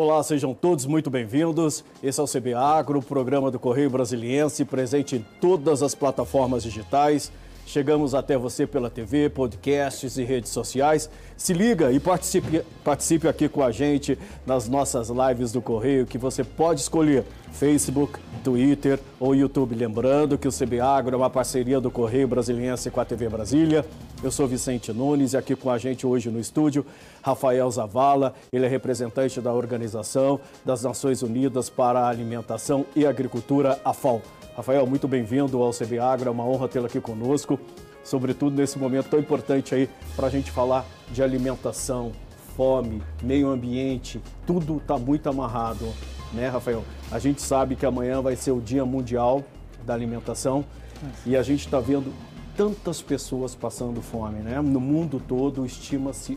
Olá, 0.00 0.22
sejam 0.22 0.54
todos 0.54 0.86
muito 0.86 1.10
bem-vindos. 1.10 1.84
Esse 2.00 2.20
é 2.20 2.22
o 2.22 2.26
CB 2.28 2.54
Agro, 2.54 3.02
programa 3.02 3.50
do 3.50 3.58
Correio 3.58 3.90
Brasiliense, 3.90 4.64
presente 4.64 5.16
em 5.16 5.26
todas 5.40 5.82
as 5.82 5.92
plataformas 5.92 6.62
digitais. 6.62 7.32
Chegamos 7.68 8.14
até 8.14 8.38
você 8.38 8.66
pela 8.66 8.88
TV, 8.88 9.28
podcasts 9.28 10.16
e 10.16 10.24
redes 10.24 10.50
sociais. 10.50 11.10
Se 11.36 11.52
liga 11.52 11.92
e 11.92 12.00
participe, 12.00 12.62
participe 12.82 13.28
aqui 13.28 13.46
com 13.46 13.62
a 13.62 13.70
gente 13.70 14.18
nas 14.46 14.66
nossas 14.66 15.10
lives 15.10 15.52
do 15.52 15.60
Correio, 15.60 16.06
que 16.06 16.16
você 16.16 16.42
pode 16.42 16.80
escolher 16.80 17.26
Facebook, 17.52 18.18
Twitter 18.42 18.98
ou 19.20 19.34
YouTube. 19.34 19.74
Lembrando 19.74 20.38
que 20.38 20.48
o 20.48 20.50
CB 20.50 20.80
Agro 20.80 21.14
é 21.14 21.18
uma 21.18 21.28
parceria 21.28 21.78
do 21.78 21.90
Correio 21.90 22.26
Brasiliense 22.26 22.90
com 22.90 23.02
a 23.02 23.04
TV 23.04 23.28
Brasília. 23.28 23.84
Eu 24.22 24.30
sou 24.30 24.48
Vicente 24.48 24.90
Nunes 24.90 25.34
e 25.34 25.36
aqui 25.36 25.54
com 25.54 25.70
a 25.70 25.76
gente 25.76 26.06
hoje 26.06 26.30
no 26.30 26.40
estúdio, 26.40 26.86
Rafael 27.20 27.70
Zavala. 27.70 28.32
Ele 28.50 28.64
é 28.64 28.68
representante 28.68 29.42
da 29.42 29.52
Organização 29.52 30.40
das 30.64 30.84
Nações 30.84 31.22
Unidas 31.22 31.68
para 31.68 32.00
a 32.00 32.08
Alimentação 32.08 32.86
e 32.96 33.04
Agricultura, 33.04 33.78
a 33.84 33.92
FAO. 33.92 34.22
Rafael, 34.58 34.84
muito 34.88 35.06
bem-vindo 35.06 35.62
ao 35.62 35.70
CB 35.70 36.00
Agro, 36.00 36.28
é 36.28 36.32
uma 36.32 36.44
honra 36.44 36.66
tê-lo 36.66 36.86
aqui 36.86 37.00
conosco, 37.00 37.60
sobretudo 38.02 38.56
nesse 38.56 38.76
momento 38.76 39.08
tão 39.08 39.20
importante 39.20 39.72
aí 39.72 39.88
para 40.16 40.26
a 40.26 40.30
gente 40.30 40.50
falar 40.50 40.84
de 41.12 41.22
alimentação, 41.22 42.10
fome, 42.56 43.00
meio 43.22 43.50
ambiente, 43.50 44.20
tudo 44.44 44.78
está 44.78 44.98
muito 44.98 45.28
amarrado, 45.28 45.86
né, 46.32 46.48
Rafael? 46.48 46.82
A 47.08 47.20
gente 47.20 47.40
sabe 47.40 47.76
que 47.76 47.86
amanhã 47.86 48.20
vai 48.20 48.34
ser 48.34 48.50
o 48.50 48.60
Dia 48.60 48.84
Mundial 48.84 49.44
da 49.86 49.94
Alimentação 49.94 50.64
e 51.24 51.36
a 51.36 51.42
gente 51.44 51.64
está 51.64 51.78
vendo 51.78 52.12
tantas 52.56 53.00
pessoas 53.00 53.54
passando 53.54 54.02
fome, 54.02 54.40
né? 54.40 54.60
No 54.60 54.80
mundo 54.80 55.22
todo 55.24 55.64
estima-se 55.64 56.36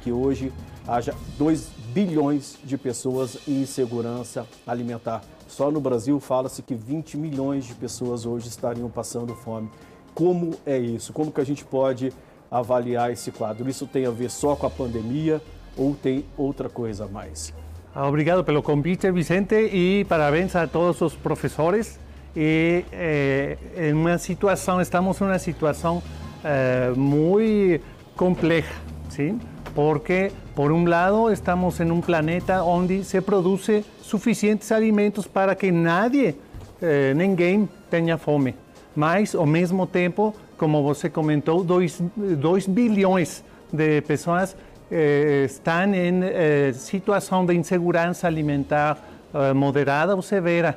que 0.00 0.10
hoje 0.10 0.50
haja 0.86 1.14
2 1.36 1.68
bilhões 1.92 2.56
de 2.64 2.78
pessoas 2.78 3.36
em 3.46 3.60
insegurança 3.60 4.46
alimentar. 4.66 5.20
Só 5.58 5.72
no 5.72 5.80
Brasil 5.80 6.20
fala-se 6.20 6.62
que 6.62 6.72
20 6.72 7.16
milhões 7.16 7.64
de 7.64 7.74
pessoas 7.74 8.24
hoje 8.24 8.46
estariam 8.46 8.88
passando 8.88 9.34
fome. 9.34 9.68
Como 10.14 10.54
é 10.64 10.78
isso? 10.78 11.12
Como 11.12 11.32
que 11.32 11.40
a 11.40 11.44
gente 11.44 11.64
pode 11.64 12.12
avaliar 12.48 13.10
esse 13.10 13.32
quadro? 13.32 13.68
Isso 13.68 13.84
tem 13.84 14.06
a 14.06 14.10
ver 14.12 14.30
só 14.30 14.54
com 14.54 14.66
a 14.68 14.70
pandemia 14.70 15.42
ou 15.76 15.96
tem 15.96 16.24
outra 16.36 16.68
coisa 16.68 17.06
a 17.06 17.08
mais? 17.08 17.52
Ah, 17.92 18.06
obrigado 18.06 18.44
pelo 18.44 18.62
convite, 18.62 19.10
Vicente, 19.10 19.56
e 19.56 20.06
parabéns 20.08 20.54
a 20.54 20.68
todos 20.68 21.00
os 21.00 21.16
professores. 21.16 21.98
E 22.36 22.84
eh, 22.92 23.58
em 23.76 23.94
uma 23.94 24.16
situação, 24.16 24.80
estamos 24.80 25.20
em 25.20 25.24
uma 25.24 25.40
situação 25.40 26.00
eh, 26.44 26.92
muito 26.94 27.84
complexa, 28.14 28.76
sim? 29.08 29.40
Porque, 29.78 30.32
por 30.56 30.72
um 30.72 30.84
lado, 30.88 31.30
estamos 31.30 31.78
em 31.78 31.88
um 31.92 32.00
planeta 32.00 32.64
onde 32.64 33.04
se 33.04 33.20
produz 33.20 33.84
suficientes 34.02 34.72
alimentos 34.72 35.24
para 35.28 35.54
que 35.54 35.70
nadie, 35.70 36.34
eh, 36.82 37.14
ninguém 37.14 37.68
tenha 37.88 38.18
fome. 38.18 38.56
Mas, 38.96 39.36
ao 39.36 39.46
mesmo 39.46 39.86
tempo, 39.86 40.34
como 40.56 40.82
você 40.82 41.08
comentou, 41.08 41.62
2 41.62 42.66
bilhões 42.66 43.44
de 43.72 44.00
pessoas 44.00 44.56
eh, 44.90 45.44
estão 45.44 45.94
em 45.94 46.24
eh, 46.24 46.72
situação 46.72 47.46
de 47.46 47.54
insegurança 47.54 48.26
alimentar 48.26 48.98
eh, 49.32 49.52
moderada 49.52 50.16
ou 50.16 50.22
severa. 50.22 50.76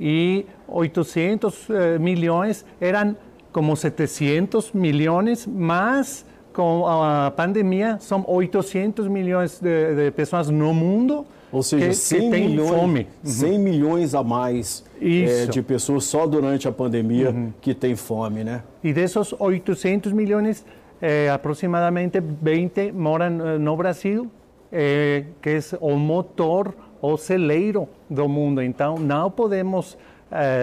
E 0.00 0.46
800 0.66 1.68
eh, 1.68 1.98
milhões 1.98 2.64
eram 2.80 3.14
como 3.52 3.76
700 3.76 4.72
milhões, 4.72 5.46
mas 5.46 6.24
com 6.52 6.86
a 6.86 7.30
pandemia, 7.30 7.96
são 8.00 8.24
800 8.26 9.08
milhões 9.08 9.60
de, 9.60 9.94
de 9.94 10.10
pessoas 10.10 10.48
no 10.50 10.74
mundo 10.74 11.24
Ou 11.52 11.62
seja, 11.62 11.88
que, 11.88 11.94
100, 11.94 12.20
que 12.20 12.40
milhões, 12.40 12.70
fome. 12.70 13.06
100 13.22 13.58
milhões 13.58 14.14
a 14.14 14.22
mais 14.22 14.84
é, 15.00 15.46
de 15.46 15.62
pessoas 15.62 16.04
só 16.04 16.26
durante 16.26 16.68
a 16.68 16.72
pandemia 16.72 17.34
que 17.60 17.74
tem 17.74 17.96
fome, 17.96 18.44
né? 18.44 18.62
E 18.82 18.92
desses 18.92 19.34
800 19.38 20.12
milhões, 20.12 20.64
eh, 21.00 21.30
aproximadamente 21.30 22.20
20 22.20 22.92
moram 22.92 23.26
eh, 23.26 23.58
no 23.58 23.76
Brasil, 23.76 24.30
eh, 24.70 25.24
que 25.40 25.50
é 25.50 25.60
o 25.80 25.96
motor, 25.96 26.74
o 27.00 27.16
celeiro 27.16 27.88
do 28.08 28.28
mundo. 28.28 28.62
Então, 28.62 28.96
não 28.96 29.30
podemos 29.30 29.96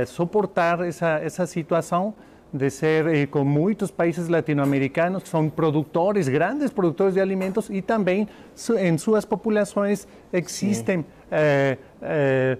suportar 0.05 0.79
essa, 0.79 1.19
essa 1.21 1.45
situação 1.45 2.13
de 2.53 2.69
ser 2.69 3.07
eh, 3.07 3.25
com 3.25 3.43
muitos 3.43 3.91
países 3.91 4.27
latino-americanos 4.29 5.23
que 5.23 5.29
são 5.29 5.49
produtores, 5.49 6.27
grandes 6.29 6.69
produtores 6.71 7.13
de 7.13 7.19
alimentos 7.19 7.69
e 7.69 7.81
também 7.81 8.27
su- 8.55 8.77
em 8.77 8.97
suas 8.97 9.25
populações 9.25 10.07
existem 10.31 11.05
eh, 11.29 11.77
eh, 12.01 12.57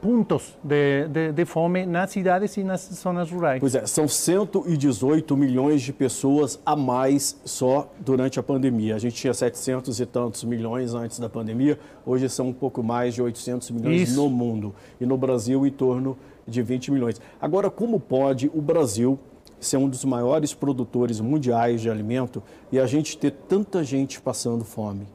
pontos 0.00 0.56
de, 0.62 1.08
de, 1.08 1.32
de 1.32 1.44
fome 1.44 1.84
nas 1.84 2.10
cidades 2.10 2.56
e 2.56 2.62
nas 2.62 2.88
zonas 2.92 3.30
rurais. 3.30 3.58
Pois 3.58 3.74
é, 3.74 3.84
são 3.86 4.06
118 4.06 5.36
milhões 5.36 5.82
de 5.82 5.92
pessoas 5.92 6.60
a 6.64 6.76
mais 6.76 7.40
só 7.44 7.90
durante 7.98 8.38
a 8.38 8.42
pandemia. 8.42 8.94
A 8.94 8.98
gente 8.98 9.16
tinha 9.16 9.34
700 9.34 9.98
e 9.98 10.06
tantos 10.06 10.44
milhões 10.44 10.94
antes 10.94 11.18
da 11.18 11.28
pandemia, 11.28 11.78
hoje 12.06 12.28
são 12.28 12.48
um 12.48 12.52
pouco 12.52 12.80
mais 12.82 13.14
de 13.14 13.22
800 13.22 13.70
milhões 13.72 14.10
Isso. 14.10 14.22
no 14.22 14.30
mundo. 14.30 14.72
E 15.00 15.06
no 15.06 15.16
Brasil, 15.16 15.66
em 15.66 15.70
torno 15.70 16.16
de 16.48 16.62
20 16.62 16.90
milhões. 16.90 17.20
Agora, 17.40 17.70
como 17.70 18.00
pode 18.00 18.50
o 18.54 18.60
Brasil 18.60 19.18
ser 19.60 19.76
um 19.76 19.88
dos 19.88 20.04
maiores 20.04 20.54
produtores 20.54 21.20
mundiais 21.20 21.80
de 21.80 21.90
alimento 21.90 22.42
e 22.72 22.78
a 22.78 22.86
gente 22.86 23.16
ter 23.18 23.30
tanta 23.32 23.84
gente 23.84 24.20
passando 24.20 24.64
fome? 24.64 25.06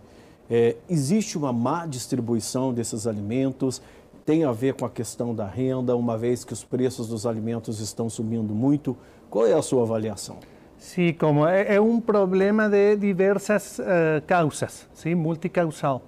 É, 0.49 0.75
existe 0.89 1.37
uma 1.37 1.51
má 1.51 1.85
distribuição 1.85 2.73
desses 2.73 3.07
alimentos? 3.07 3.81
Tem 4.25 4.43
a 4.43 4.51
ver 4.51 4.73
com 4.75 4.85
a 4.85 4.89
questão 4.89 5.33
da 5.33 5.45
renda, 5.47 5.95
uma 5.95 6.17
vez 6.17 6.43
que 6.45 6.53
os 6.53 6.63
preços 6.63 7.07
dos 7.07 7.25
alimentos 7.25 7.79
estão 7.79 8.09
subindo 8.09 8.53
muito? 8.53 8.95
Qual 9.29 9.47
é 9.47 9.53
a 9.53 9.61
sua 9.61 9.81
avaliação? 9.83 10.37
Sim, 10.77 11.13
como 11.13 11.47
é, 11.47 11.75
é 11.75 11.81
um 11.81 11.99
problema 11.99 12.69
de 12.69 12.95
diversas 12.97 13.79
eh, 13.79 14.21
causas, 14.27 14.87
sim, 14.93 15.15
multicausal. 15.15 16.01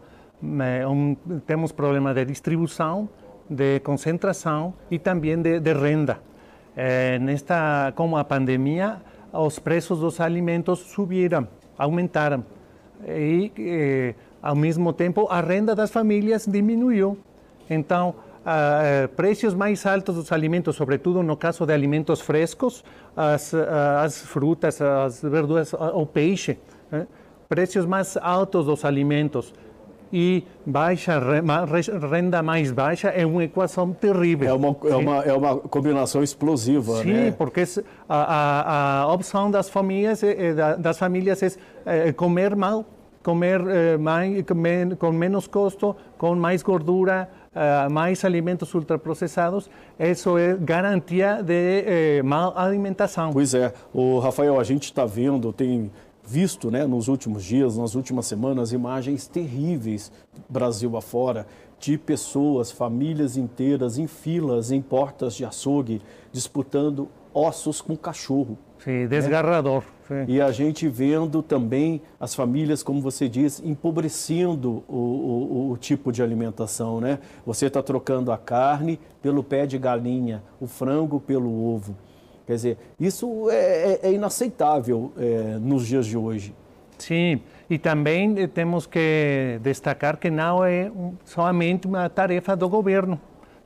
Um- 0.43 1.15
temos 1.47 1.71
problema 1.71 2.13
de 2.13 2.25
distribuição, 2.25 3.07
de 3.49 3.79
concentração 3.81 4.73
e 4.89 4.99
também 4.99 5.41
de, 5.41 5.59
de 5.59 5.73
renda. 5.73 6.19
Eh, 6.75 7.19
nesta, 7.19 7.93
com 7.95 8.17
a 8.17 8.23
pandemia, 8.23 9.01
os 9.31 9.59
preços 9.59 9.99
dos 9.99 10.19
alimentos 10.19 10.79
subiram, 10.79 11.47
aumentaram. 11.77 12.43
E, 13.07 13.51
eh, 13.57 14.15
ao 14.41 14.55
mesmo 14.55 14.93
tempo, 14.93 15.27
a 15.29 15.41
renda 15.41 15.73
das 15.75 15.91
famílias 15.91 16.45
diminuiu. 16.45 17.17
Então, 17.69 18.15
ah, 18.45 18.81
eh, 18.83 19.07
preços 19.07 19.55
mais 19.55 19.87
altos 19.87 20.15
dos 20.15 20.31
alimentos, 20.31 20.75
sobretudo 20.75 21.23
no 21.23 21.35
caso 21.35 21.65
de 21.65 21.73
alimentos 21.73 22.21
frescos, 22.21 22.83
as, 23.17 23.55
ah, 23.55 24.03
as 24.03 24.21
frutas, 24.21 24.79
as 24.79 25.23
verduras, 25.23 25.73
o 25.73 26.05
peixe, 26.05 26.59
eh, 26.91 27.07
preços 27.49 27.87
mais 27.87 28.15
altos 28.17 28.67
dos 28.67 28.85
alimentos 28.85 29.51
e 30.11 30.43
baixa 30.65 31.19
renda 32.11 32.41
mais 32.43 32.71
baixa 32.71 33.09
é 33.09 33.25
uma 33.25 33.43
equação 33.43 33.91
terrível. 33.91 34.49
É 34.49 34.53
uma, 34.53 34.75
é 34.89 34.95
uma, 34.95 35.17
é 35.23 35.33
uma 35.33 35.57
combinação 35.57 36.21
explosiva, 36.23 37.01
Sim, 37.01 37.13
né? 37.13 37.31
porque 37.37 37.63
a, 38.07 38.15
a- 38.15 39.01
a 39.03 39.13
opção 39.13 39.49
das 39.51 39.69
famílias, 39.69 40.23
é- 40.23 40.47
é 40.47 40.53
da- 40.53 40.75
das 40.75 40.97
famílias 40.97 41.41
é 41.43 41.49
eh, 41.85 42.11
comer 42.13 42.55
mal, 42.55 42.85
comer 43.23 43.61
eh, 43.67 43.97
mais, 43.97 44.43
com 44.43 44.53
men- 44.55 44.95
com 44.95 45.11
menos 45.11 45.47
custo, 45.47 45.95
com 46.17 46.35
mais 46.35 46.61
gordura, 46.61 47.27
ah, 47.55 47.87
mais 47.89 48.23
alimentos 48.25 48.73
ultraprocessados. 48.73 49.69
Isso 49.99 50.37
é 50.37 50.55
garantia 50.59 51.41
de 51.41 51.83
eh, 51.85 52.21
mal 52.23 52.53
alimentação. 52.57 53.31
Pois 53.31 53.53
é, 53.53 53.73
o 53.93 54.19
Rafael, 54.19 54.59
a 54.59 54.63
gente 54.63 54.83
está 54.83 55.05
vendo, 55.05 55.51
tem 55.53 55.89
visto, 56.25 56.71
né, 56.71 56.85
nos 56.85 57.07
últimos 57.07 57.43
dias, 57.43 57.77
nas 57.77 57.95
últimas 57.95 58.25
semanas, 58.25 58.71
imagens 58.71 59.27
terríveis 59.27 60.11
Brasil 60.49 60.95
afora 60.97 61.45
de 61.79 61.97
pessoas, 61.97 62.71
famílias 62.71 63.37
inteiras 63.37 63.97
em 63.97 64.07
filas, 64.07 64.71
em 64.71 64.81
portas 64.81 65.35
de 65.35 65.45
açougue, 65.45 66.01
disputando 66.31 67.07
ossos 67.33 67.81
com 67.81 67.95
cachorro. 67.97 68.57
Sim, 68.79 69.07
desgarrador. 69.07 69.83
sim. 70.07 70.25
E 70.27 70.39
a 70.39 70.51
gente 70.51 70.87
vendo 70.87 71.41
também 71.41 72.01
as 72.19 72.33
famílias, 72.35 72.81
como 72.83 73.01
você 73.01 73.27
diz, 73.27 73.61
empobrecendo 73.63 74.83
o, 74.87 74.95
o- 74.95 75.71
o 75.71 75.77
tipo 75.77 76.11
de 76.11 76.21
alimentação, 76.23 77.01
né? 77.01 77.19
Você 77.45 77.65
está 77.65 77.81
trocando 77.83 78.31
a 78.31 78.37
carne 78.37 78.99
pelo 79.21 79.43
pé 79.43 79.65
de 79.65 79.77
galinha, 79.77 80.43
o 80.61 80.67
frango 80.67 81.19
pelo 81.19 81.49
ovo. 81.75 81.95
Quer 82.45 82.53
dizer, 82.53 82.77
isso 82.99 83.49
é, 83.49 83.55
é- 83.93 83.99
é 84.03 84.11
inaceitável 84.13 85.11
é, 85.17 85.57
nos 85.59 85.87
dias 85.87 86.05
de 86.05 86.17
hoje. 86.17 86.53
Sim, 86.97 87.41
e 87.69 87.77
também 87.77 88.33
eh, 88.37 88.47
temos 88.47 88.85
que 88.87 89.59
destacar 89.61 90.15
que 90.17 90.29
não 90.29 90.63
é 90.63 90.89
somente 91.25 91.87
uma 91.87 92.07
tarefa 92.09 92.55
do 92.55 92.69
governo. 92.69 93.19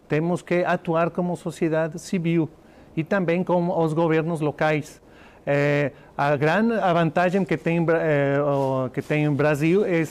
Temos 0.08 0.42
que 0.42 0.64
atuar 0.64 1.12
como 1.12 1.36
sociedade 1.36 2.00
civil 2.00 2.50
e 2.98 3.04
também 3.04 3.44
com 3.44 3.70
os 3.84 3.94
governos 3.94 4.42
locais. 4.42 5.00
Eh, 5.46 5.92
a 6.18 6.36
grande 6.36 6.74
vantagem 6.94 7.46
que 7.46 7.56
tem, 7.58 7.80
o- 7.82 8.90
que 8.90 9.02
tem 9.02 9.28
o 9.28 9.32
Brasil 9.32 9.86
é 9.86 10.04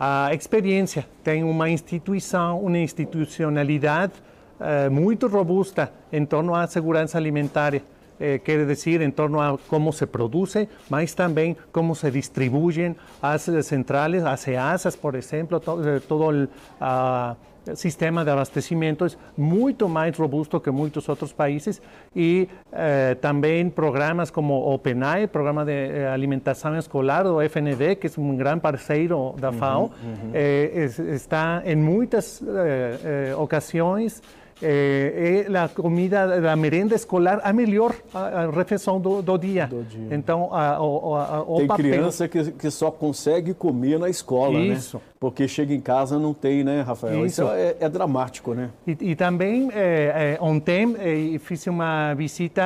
a 0.00 0.34
experiência, 0.34 1.06
tem 1.22 1.44
uma 1.44 1.70
instituição, 1.70 2.58
uma 2.60 2.78
institucionalidade 2.78 4.12
uh, 4.60 4.90
muito 4.90 5.28
robusta 5.28 5.90
em 6.12 6.26
torno 6.26 6.52
à 6.54 6.66
segurança 6.66 7.16
alimentar. 7.16 7.74
Eh, 8.20 8.38
quer 8.38 8.66
dizer, 8.66 9.00
em 9.00 9.10
torno 9.10 9.40
a 9.40 9.58
como 9.68 9.92
se 9.92 10.06
produz, 10.06 10.54
mas 10.88 11.14
também 11.14 11.56
como 11.72 11.94
se 11.94 12.10
distribuem 12.10 12.96
as 13.20 13.42
centrales, 13.62 14.24
as 14.24 14.46
EASAs, 14.46 14.96
por 14.96 15.14
exemplo, 15.14 15.58
todo, 15.60 16.00
todo 16.02 16.24
o 16.24 16.44
uh, 16.44 17.36
sistema 17.74 18.24
de 18.24 18.30
abastecimento 18.30 19.06
é 19.06 19.08
muito 19.36 19.88
mais 19.88 20.16
robusto 20.16 20.60
que 20.60 20.70
muitos 20.70 21.08
outros 21.08 21.32
países 21.32 21.80
e 22.14 22.48
eh, 22.72 23.16
também 23.20 23.70
programas 23.70 24.30
como 24.30 24.72
o 24.72 24.78
PNAE, 24.78 25.26
Programa 25.28 25.64
de 25.64 25.72
eh, 25.72 26.08
Alimentação 26.12 26.76
Escolar, 26.76 27.24
do 27.24 27.40
FND, 27.40 27.96
que 27.96 28.06
é 28.06 28.10
um 28.18 28.36
grande 28.36 28.60
parceiro 28.60 29.34
da 29.38 29.52
FAO, 29.52 29.84
uhum, 29.84 29.88
uhum. 29.88 30.30
Eh, 30.34 30.90
está 31.14 31.62
em 31.64 31.76
muitas 31.76 32.42
eh, 32.42 33.30
eh, 33.30 33.36
ocasiões 33.36 34.22
é, 34.62 35.46
é 35.48 35.58
a 35.58 35.68
comida 35.68 36.50
a 36.50 36.56
merenda 36.56 36.94
escolar 36.94 37.40
a 37.42 37.52
melhor 37.52 37.94
a, 38.12 38.44
a 38.44 38.50
refeição 38.50 39.00
do, 39.00 39.22
do, 39.22 39.36
dia. 39.36 39.66
do, 39.66 39.82
dia. 39.82 40.08
Então, 40.10 40.48
a, 40.52 40.76
a, 40.76 41.42
o 41.42 41.56
tem 41.58 41.66
papel... 41.66 41.90
criança 41.90 42.28
que, 42.28 42.52
que 42.52 42.70
só 42.70 42.90
consegue 42.90 43.54
comer 43.54 43.98
na 43.98 44.08
escola, 44.08 44.58
né? 44.58 44.66
Isso. 44.66 44.96
né? 44.98 45.02
Porque 45.24 45.48
chega 45.48 45.72
em 45.72 45.80
casa 45.80 46.18
não 46.18 46.34
tem, 46.34 46.62
né, 46.62 46.82
Rafael? 46.82 47.24
Isso, 47.24 47.40
Isso 47.40 47.50
é, 47.50 47.76
é, 47.80 47.88
dramático, 47.88 48.52
né? 48.52 48.68
E, 48.86 48.94
e 49.00 49.16
também, 49.16 49.70
é, 49.72 50.36
ontem, 50.38 51.38
fiz 51.38 51.66
uma 51.66 52.12
visita 52.12 52.62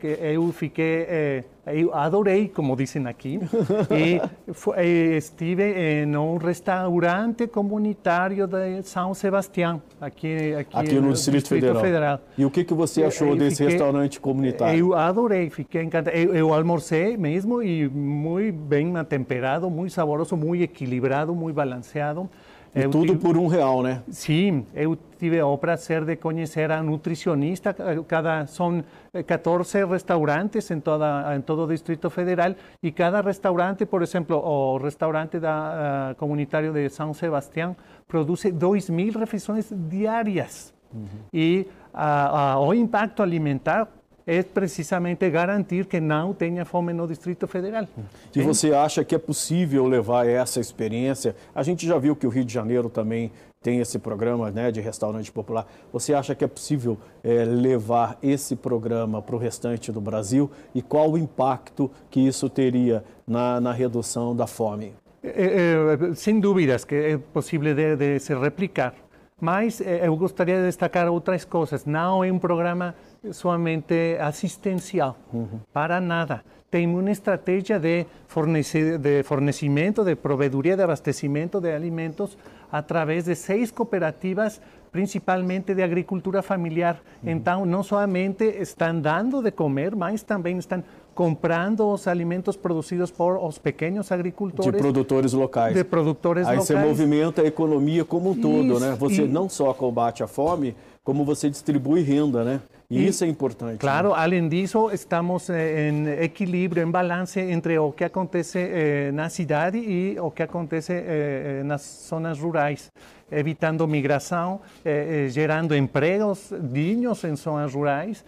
que 0.00 0.18
eu 0.20 0.50
fiquei 0.52 1.44
eu 1.64 1.94
adorei, 1.94 2.48
como 2.48 2.74
dizem 2.74 3.06
aqui, 3.06 3.38
e 3.88 5.16
estive 5.16 6.02
em 6.02 6.16
um 6.16 6.36
restaurante 6.36 7.46
comunitário 7.46 8.48
de 8.48 8.82
São 8.82 9.14
Sebastião, 9.14 9.80
aqui, 10.00 10.54
aqui, 10.54 10.76
aqui 10.76 10.94
no, 10.96 11.02
no 11.02 11.12
Distrito, 11.12 11.48
Federal. 11.50 11.80
Federal. 11.80 12.20
E 12.36 12.44
o 12.44 12.50
que, 12.50 12.64
que 12.64 12.74
você 12.74 13.04
achou 13.04 13.28
eu 13.28 13.36
desse 13.36 13.58
fiquei, 13.58 13.74
restaurante 13.74 14.18
comunitário? 14.18 14.76
Eu 14.76 14.94
adorei, 14.94 15.50
fiquei 15.50 15.82
encantado. 15.82 16.16
Eu, 16.16 16.34
eu 16.34 16.52
almocei 16.52 17.16
mesmo 17.16 17.62
e 17.62 17.88
muito 17.88 18.58
bem 18.58 18.92
temperado, 19.04 19.70
muito 19.70 19.92
saboroso, 19.92 20.36
muito 20.36 20.64
equilibrado, 20.64 21.32
muito 21.32 21.51
balanceado. 21.52 22.28
E 22.74 22.80
eu 22.80 22.90
tudo 22.90 23.08
tive, 23.08 23.18
por 23.18 23.36
um 23.36 23.46
real, 23.46 23.82
né? 23.82 24.02
Sim, 24.10 24.64
eu 24.74 24.96
tive 25.18 25.42
o 25.42 25.58
prazer 25.58 26.04
de 26.06 26.16
conhecer 26.16 26.70
a 26.70 26.82
nutricionista. 26.82 27.76
Cada 28.08 28.46
são 28.46 28.82
14 29.26 29.84
restaurantes 29.84 30.70
em 30.70 30.80
toda 30.80 31.36
em 31.36 31.42
todo 31.42 31.64
o 31.64 31.66
Distrito 31.66 32.08
Federal 32.08 32.54
e 32.82 32.90
cada 32.90 33.20
restaurante, 33.20 33.84
por 33.84 34.02
exemplo, 34.02 34.36
o 34.38 34.78
restaurante 34.78 35.38
da 35.38 36.12
uh, 36.12 36.14
comunitário 36.16 36.72
de 36.72 36.88
São 36.88 37.12
Sebastião 37.12 37.76
produz 38.08 38.44
2 38.50 38.88
mil 38.88 39.12
refeições 39.18 39.70
diárias. 39.70 40.72
Uhum. 40.94 41.06
E 41.32 41.66
uh, 41.92 42.58
uh, 42.58 42.66
o 42.66 42.74
impacto 42.74 43.22
alimentar 43.22 43.86
é 44.26 44.42
precisamente 44.42 45.28
garantir 45.30 45.86
que 45.86 46.00
não 46.00 46.32
tenha 46.32 46.64
fome 46.64 46.92
no 46.92 47.06
Distrito 47.06 47.46
Federal. 47.46 47.86
E 48.34 48.42
você 48.42 48.72
acha 48.72 49.04
que 49.04 49.14
é 49.14 49.18
possível 49.18 49.86
levar 49.86 50.26
essa 50.26 50.60
experiência? 50.60 51.34
A 51.54 51.62
gente 51.62 51.86
já 51.86 51.98
viu 51.98 52.14
que 52.14 52.26
o 52.26 52.30
Rio 52.30 52.44
de 52.44 52.52
Janeiro 52.52 52.88
também 52.88 53.30
tem 53.62 53.78
esse 53.78 53.98
programa 53.98 54.50
né, 54.50 54.70
de 54.70 54.80
restaurante 54.80 55.30
popular. 55.30 55.66
Você 55.92 56.12
acha 56.12 56.34
que 56.34 56.44
é 56.44 56.48
possível 56.48 56.98
é, 57.22 57.44
levar 57.44 58.18
esse 58.22 58.56
programa 58.56 59.22
para 59.22 59.36
o 59.36 59.38
restante 59.38 59.92
do 59.92 60.00
Brasil? 60.00 60.50
E 60.74 60.82
qual 60.82 61.12
o 61.12 61.16
impacto 61.16 61.90
que 62.10 62.20
isso 62.20 62.48
teria 62.48 63.04
na, 63.26 63.60
na 63.60 63.72
redução 63.72 64.34
da 64.34 64.46
fome? 64.46 64.92
É, 65.22 65.76
é, 66.10 66.14
sem 66.14 66.40
dúvidas 66.40 66.84
que 66.84 66.94
é 66.94 67.18
possível 67.18 67.72
de, 67.74 67.96
de 67.96 68.18
se 68.18 68.34
replicar. 68.34 68.94
Mas 69.40 69.80
eu 69.80 70.14
gostaria 70.16 70.56
de 70.56 70.66
destacar 70.66 71.08
outras 71.08 71.44
coisas. 71.44 71.84
Não 71.84 72.22
é 72.22 72.30
um 72.30 72.38
programa 72.38 72.94
somente 73.30 74.16
assistencial, 74.20 75.16
uhum. 75.32 75.60
para 75.72 76.00
nada. 76.00 76.42
Tem 76.70 76.86
uma 76.86 77.10
estratégia 77.10 77.78
de, 77.78 78.06
fornece, 78.26 78.96
de 78.96 79.22
fornecimento, 79.22 80.02
de 80.02 80.16
provedoria 80.16 80.74
de 80.74 80.82
abastecimento 80.82 81.60
de 81.60 81.70
alimentos 81.70 82.36
através 82.70 83.26
de 83.26 83.34
seis 83.34 83.70
cooperativas, 83.70 84.58
principalmente 84.90 85.74
de 85.74 85.82
agricultura 85.82 86.40
familiar. 86.40 87.02
Uhum. 87.22 87.30
Então, 87.30 87.66
não 87.66 87.82
somente 87.82 88.44
estão 88.44 88.98
dando 88.98 89.42
de 89.42 89.50
comer, 89.50 89.94
mas 89.94 90.22
também 90.22 90.56
estão 90.56 90.82
comprando 91.14 91.92
os 91.92 92.08
alimentos 92.08 92.56
produzidos 92.56 93.10
por 93.10 93.36
os 93.36 93.58
pequenos 93.58 94.10
agricultores. 94.10 94.72
De 94.72 94.78
produtores 94.78 95.34
locais. 95.34 95.74
De 95.74 95.84
produtores 95.84 96.46
Aí 96.46 96.56
locais. 96.56 96.66
Você 96.66 96.74
movimenta 96.74 97.42
a 97.42 97.46
economia 97.46 98.02
como 98.02 98.30
um 98.30 98.34
todo, 98.34 98.80
né? 98.80 98.96
Você 98.98 99.24
e... 99.24 99.28
não 99.28 99.46
só 99.46 99.74
combate 99.74 100.22
a 100.22 100.26
fome, 100.26 100.74
como 101.04 101.22
você 101.24 101.50
distribui 101.50 102.00
renda, 102.00 102.42
né? 102.44 102.60
E, 102.92 103.08
isso 103.08 103.24
é 103.24 103.26
importante. 103.26 103.78
Claro, 103.78 104.10
né? 104.10 104.14
além 104.18 104.48
disso, 104.48 104.90
estamos 104.90 105.48
eh, 105.48 105.88
em 105.88 106.08
equilíbrio, 106.22 106.82
em 106.82 106.90
balance 106.90 107.40
entre 107.40 107.78
o 107.78 107.90
que 107.92 108.04
acontece 108.04 108.58
eh, 108.58 109.10
na 109.12 109.30
cidade 109.30 109.78
e 109.78 110.20
o 110.20 110.30
que 110.30 110.42
acontece 110.42 110.92
eh, 110.92 111.60
eh 111.60 111.62
nas 111.64 112.06
zonas 112.08 112.38
rurais, 112.38 112.92
evitando 113.30 113.88
migração, 113.88 114.60
eh, 114.84 115.26
eh, 115.26 115.28
gerando 115.30 115.74
empregos 115.74 116.52
dignos 116.60 117.24
em 117.24 117.34
zonas 117.34 117.72
rurais, 117.72 118.24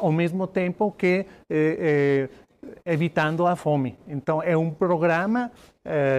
ao 0.00 0.10
mesmo 0.10 0.48
tempo 0.48 0.90
que 0.90 1.24
evitando 2.84 3.46
a 3.46 3.54
fome. 3.54 3.96
Então, 4.08 4.42
é 4.42 4.56
um 4.56 4.70
programa 4.70 5.52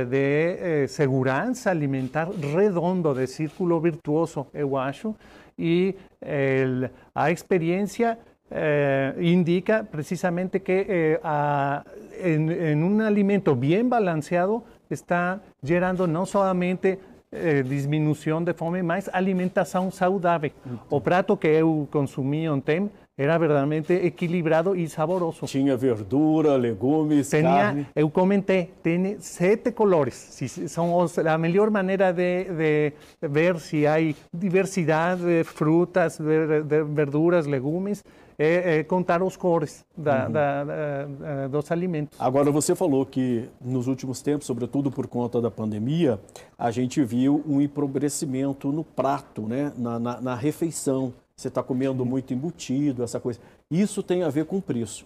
de 0.10 0.88
segurança 0.88 1.69
alimentar 1.69 2.30
redondo, 2.30 3.13
de 3.13 3.28
círculo 3.28 3.81
virtuoso, 3.81 4.48
eu 4.54 4.78
acho, 4.78 5.13
y 5.60 5.96
el, 6.22 6.90
a 7.14 7.30
experiencia 7.30 8.18
eh, 8.50 9.14
indica 9.20 9.84
precisamente 9.84 10.62
que 10.62 10.86
eh, 10.90 11.20
a, 11.24 11.84
en, 12.18 12.50
en, 12.50 12.84
un 12.84 13.02
alimento 13.02 13.56
bien 13.56 13.90
balanceado 13.90 14.64
está 14.90 15.42
gerando 15.64 16.08
no 16.08 16.26
solamente 16.26 17.00
eh, 17.32 17.62
disminuição 17.62 18.44
de 18.44 18.54
fome, 18.54 18.82
mas 18.82 19.08
alimentação 19.14 19.92
saudável. 19.92 20.52
O 20.90 21.00
prato 21.00 21.38
que 21.38 21.48
eu 21.48 21.88
consumi 21.92 22.50
ontem 22.50 22.90
era 23.19 23.38
verdadeiramente 23.38 23.92
equilibrado 23.92 24.74
e 24.74 24.88
saboroso. 24.88 25.45
Tinha 25.45 25.75
verdura, 25.75 26.56
legumes, 26.56 27.30
Tinha, 27.30 27.42
carne. 27.44 27.88
Eu 27.94 28.10
comentei, 28.10 28.71
tem 28.81 29.19
sete 29.19 29.73
colores. 29.73 30.16
São 30.68 30.95
os, 30.95 31.19
a 31.19 31.38
melhor 31.38 31.69
maneira 31.69 32.14
de, 32.14 32.45
de, 32.45 32.94
ver 33.28 33.59
se 33.59 33.85
há 33.85 33.95
diversidade 34.33 35.21
de 35.21 35.44
frutas, 35.44 36.18
de, 36.18 36.64
de 36.64 36.83
verduras, 36.83 37.45
legumes, 37.45 38.06
é, 38.38 38.78
é, 38.78 38.83
contar 38.85 39.21
os 39.21 39.35
cores 39.35 39.83
da, 39.97 40.26
uhum. 40.26 40.31
da, 40.31 40.64
da, 40.64 41.47
dos 41.49 41.69
alimentos. 41.73 42.18
Agora, 42.21 42.49
você 42.49 42.73
falou 42.73 43.06
que 43.06 43.49
nos 43.59 43.88
últimos 43.88 44.21
tempos, 44.21 44.47
sobretudo 44.47 44.90
por 44.90 45.07
conta 45.07 45.42
da 45.42 45.52
pandemia, 45.52 46.18
a 46.57 46.71
gente 46.71 47.04
viu 47.04 47.44
um 47.45 47.59
empobrecimento 47.59 48.71
no 48.71 48.85
prato, 48.85 49.42
né? 49.42 49.73
na, 49.78 49.99
na, 49.99 50.21
na 50.21 50.35
refeição 50.35 51.14
você 51.40 51.48
está 51.48 51.64
comendo 51.64 52.06
muito 52.06 52.34
embutido, 52.34 53.02
essa 53.02 53.19
coisa. 53.19 53.40
Isso 53.72 54.04
tem 54.04 54.24
a 54.24 54.30
ver 54.30 54.46
com 54.46 54.58
o 54.58 54.62
preço. 54.62 55.06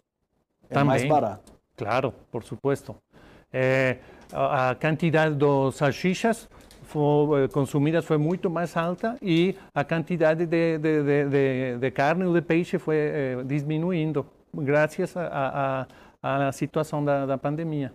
É 0.68 0.74
Também, 0.74 0.88
mais 0.88 1.08
barato. 1.08 1.54
Claro, 1.78 2.12
por 2.32 2.44
supuesto. 2.44 2.96
É, 3.52 3.98
a 4.32 4.74
quantidade 4.74 5.36
de 5.36 5.72
salsichas 5.74 6.50
foi, 6.86 7.48
consumidas 7.50 8.04
foi 8.04 8.18
muito 8.18 8.50
mais 8.50 8.75
alta 8.75 9.16
e 9.22 9.56
a 9.75 9.84
quantidade 9.84 10.48
de, 10.48 10.80
de, 10.80 11.04
de, 11.04 11.78
de 11.78 11.92
carne 11.92 12.25
ou 12.25 12.34
de 12.34 12.42
peixe 12.42 12.80
foi 12.80 12.96
é, 12.98 13.44
diminuindo, 13.46 14.25
graças 14.54 15.13
à 15.16 16.52
situação 16.52 17.06
da, 17.06 17.28
da 17.28 17.38
pandemia. 17.38 17.94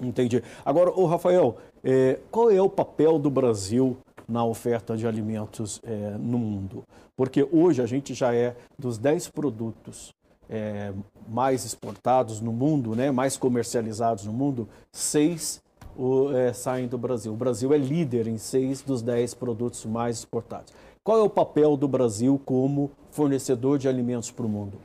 Entendi. 0.00 0.42
Agora, 0.64 0.90
o 0.90 1.06
Rafael, 1.06 1.58
é, 1.84 2.18
qual 2.28 2.50
é 2.50 2.60
o 2.60 2.68
papel 2.68 3.20
do 3.20 3.30
Brasil 3.30 3.96
na 4.28 4.44
oferta 4.44 4.96
de 4.96 5.06
alimentos 5.06 5.80
é, 5.82 6.16
no 6.18 6.38
mundo. 6.38 6.84
Porque 7.16 7.48
hoje 7.50 7.80
a 7.80 7.86
gente 7.86 8.12
já 8.12 8.34
é 8.34 8.54
dos 8.78 8.98
10 8.98 9.28
produtos 9.28 10.12
é, 10.48 10.92
mais 11.26 11.64
exportados 11.64 12.40
no 12.40 12.52
mundo, 12.52 12.94
né, 12.94 13.10
mais 13.10 13.36
comercializados 13.36 14.26
no 14.26 14.32
mundo, 14.32 14.68
seis 14.92 15.62
o, 15.96 16.30
é, 16.32 16.52
saem 16.52 16.86
do 16.86 16.98
Brasil. 16.98 17.32
O 17.32 17.36
Brasil 17.36 17.72
é 17.72 17.78
líder 17.78 18.28
em 18.28 18.38
seis 18.38 18.82
dos 18.82 19.02
10 19.02 19.34
produtos 19.34 19.84
mais 19.86 20.18
exportados. 20.18 20.72
Qual 21.02 21.18
é 21.18 21.22
o 21.22 21.30
papel 21.30 21.76
do 21.76 21.88
Brasil 21.88 22.40
como 22.44 22.90
fornecedor 23.10 23.78
de 23.78 23.88
alimentos 23.88 24.30
para 24.30 24.44
o 24.44 24.48
mundo? 24.48 24.78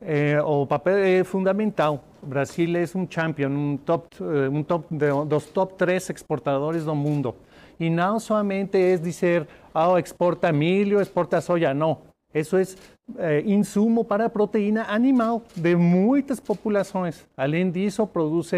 É, 0.00 0.40
o 0.42 0.66
papel 0.66 0.98
é 0.98 1.24
fundamental. 1.24 2.04
O 2.22 2.26
Brasil 2.26 2.68
é 2.76 2.98
um 2.98 3.06
champion, 3.08 3.48
um 3.48 3.76
top, 3.76 4.08
um 4.52 4.62
top 4.62 4.86
dos 5.26 5.46
top 5.46 5.74
três 5.74 6.08
exportadores 6.08 6.84
do 6.84 6.94
mundo. 6.94 7.34
Y 7.78 7.90
no 7.90 8.20
solamente 8.20 8.92
es 8.92 9.02
decir, 9.02 9.46
oh, 9.72 9.98
exporta 9.98 10.52
milho, 10.52 11.00
exporta 11.00 11.40
soja, 11.40 11.74
no. 11.74 12.02
Eso 12.32 12.58
es 12.58 12.76
eh, 13.18 13.42
insumo 13.46 14.04
para 14.04 14.28
proteína 14.28 14.84
animal 14.84 15.42
de 15.54 15.76
muitas 15.76 16.40
populações. 16.40 17.26
Além 17.36 17.70
disso, 17.70 18.06
produz 18.06 18.52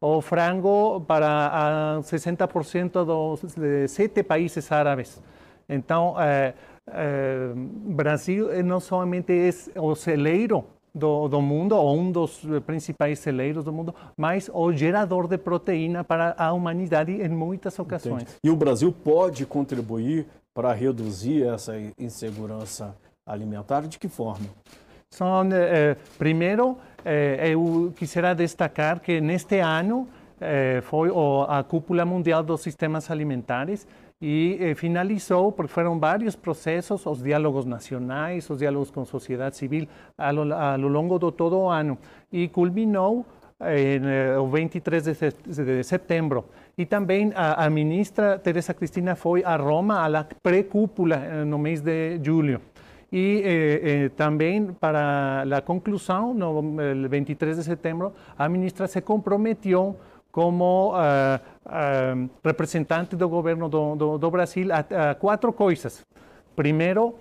o 0.00 0.20
frango 0.20 1.04
para 1.06 2.00
60% 2.02 3.04
dos 3.04 3.54
de 3.54 3.86
sete 3.86 4.22
países 4.22 4.72
árabes. 4.72 5.20
Então, 5.68 6.16
é, 6.18 6.54
é, 6.88 7.52
Brasil 7.54 8.48
não 8.64 8.80
somente 8.80 9.32
é 9.74 9.80
o 9.80 9.94
celeiro 9.94 10.64
do, 10.94 11.28
do, 11.28 11.40
mundo, 11.40 11.76
ou 11.76 11.96
um 11.96 12.10
dos 12.10 12.42
principais 12.66 13.18
celeiros 13.18 13.64
do 13.64 13.72
mundo, 13.72 13.94
mas 14.16 14.50
o 14.52 14.72
gerador 14.72 15.26
de 15.28 15.38
proteína 15.38 16.02
para 16.04 16.34
a 16.36 16.52
humanidade 16.52 17.12
em 17.12 17.28
muitas 17.28 17.78
ocasiões. 17.78 18.22
Entendi. 18.22 18.38
E 18.44 18.50
o 18.50 18.56
Brasil 18.56 18.92
pode 18.92 19.46
contribuir 19.46 20.26
para 20.54 20.72
reduzir 20.72 21.46
essa 21.46 21.74
insegurança 21.98 22.94
alimentar? 23.26 23.82
De 23.82 23.98
que 23.98 24.08
forma? 24.08 24.46
São, 25.10 25.48
eh, 25.52 25.96
primeiro, 26.18 26.76
eh, 27.04 27.50
eu 27.52 27.92
quisiera 27.96 28.34
destacar 28.34 29.00
que 29.00 29.20
neste 29.20 29.58
ano 29.58 30.08
eh, 30.40 30.80
foi 30.82 31.10
a 31.48 31.62
cúpula 31.62 32.04
mundial 32.04 32.42
dos 32.42 32.60
sistemas 32.60 33.10
alimentares 33.10 33.86
e 34.20 34.58
eh, 34.60 34.74
porque 35.56 35.72
foram 35.72 35.98
vários 35.98 36.36
processos, 36.36 37.06
os 37.06 37.22
diálogos 37.22 37.64
nacionais, 37.64 38.48
os 38.50 38.58
diálogos 38.58 38.90
com 38.90 39.00
a 39.00 39.06
sociedade 39.06 39.56
civil, 39.56 39.88
ao, 40.18 40.52
ao 40.52 40.78
longo 40.78 41.18
de 41.18 41.32
todo 41.32 41.58
o 41.58 41.68
ano, 41.68 41.96
e 42.30 42.48
culminou 42.48 43.24
em 43.60 44.00
eh, 44.04 44.38
o 44.38 44.46
23 44.46 45.04
de, 45.04 45.64
de 45.64 45.82
setembro. 45.84 46.44
E 46.76 46.86
também 46.86 47.32
a, 47.34 47.64
a, 47.64 47.70
ministra 47.70 48.38
Teresa 48.38 48.72
Cristina 48.74 49.14
foi 49.14 49.42
a 49.44 49.56
Roma, 49.56 50.06
à 50.06 50.24
pré-cúpula, 50.42 51.16
eh, 51.16 51.44
no 51.44 51.58
mês 51.58 51.80
de 51.80 52.18
julho. 52.22 52.60
E 53.12 53.42
eh, 53.44 54.04
eh, 54.04 54.08
também, 54.10 54.72
para 54.72 55.42
a 55.42 55.60
conclusão, 55.60 56.32
no 56.32 56.62
23 57.08 57.56
de 57.56 57.64
setembro, 57.64 58.12
a 58.38 58.48
ministra 58.48 58.86
se 58.86 59.00
comprometeu 59.00 59.96
como 60.30 60.92
uh, 60.92 61.40
uh, 61.66 62.30
representante 62.44 63.16
do 63.16 63.28
governo 63.28 63.68
do, 63.68 63.96
do, 63.96 64.18
do 64.18 64.30
Brasil 64.30 64.68
a, 64.72 65.10
a, 65.10 65.14
quatro 65.14 65.52
coisas. 65.52 66.02
Primeiro, 66.54 67.14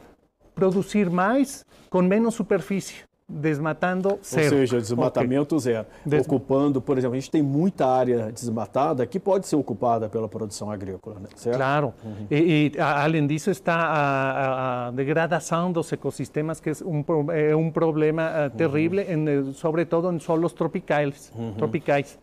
produzir 0.53 1.09
mais 1.09 1.65
com 1.89 2.01
menos 2.01 2.35
superfície, 2.35 3.03
desmatando 3.27 4.19
zero. 4.23 4.43
Ou 4.43 4.49
seja, 4.49 4.77
desmatamento 4.79 5.55
okay. 5.55 5.73
zero. 5.73 5.87
Des... 6.05 6.25
Ocupando, 6.25 6.81
por 6.81 6.97
exemplo, 6.97 7.15
a 7.15 7.19
gente 7.19 7.31
tem 7.31 7.41
muita 7.41 7.87
área 7.87 8.31
desmatada 8.31 9.05
que 9.05 9.19
pode 9.19 9.47
ser 9.47 9.55
ocupada 9.55 10.09
pela 10.09 10.27
produção 10.27 10.69
agrícola, 10.69 11.19
né? 11.19 11.29
certo? 11.35 11.57
Claro. 11.57 11.93
Uhum. 12.03 12.27
E, 12.29 12.71
e, 12.75 12.79
além 12.79 13.25
disso 13.25 13.49
está 13.49 13.75
a, 13.75 14.87
a, 14.87 14.91
degradação 14.91 15.71
dos 15.71 15.91
ecossistemas, 15.91 16.59
que 16.59 16.69
é 16.69 16.73
um, 16.83 17.31
é 17.31 17.55
um 17.55 17.71
problema 17.71 18.29
uh, 18.47 18.57
terrível, 18.57 19.03
uhum. 19.03 19.49
em, 19.49 19.53
sobretudo 19.53 20.11
em 20.11 20.19
solos 20.19 20.53
tropicais. 20.53 21.31
Uhum. 21.35 21.53
tropicais. 21.53 22.19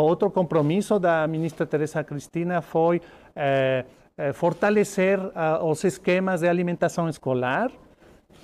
Outro 0.00 0.30
compromisso 0.30 0.98
da 0.98 1.26
ministra 1.26 1.66
Teresa 1.66 2.02
Cristina 2.02 2.60
foi 2.60 3.00
eh, 3.34 3.84
eh, 4.16 4.32
fortalecer 4.32 5.18
os 5.62 5.84
esquemas 5.84 6.40
de 6.40 6.48
alimentação 6.48 7.08
escolar 7.08 7.70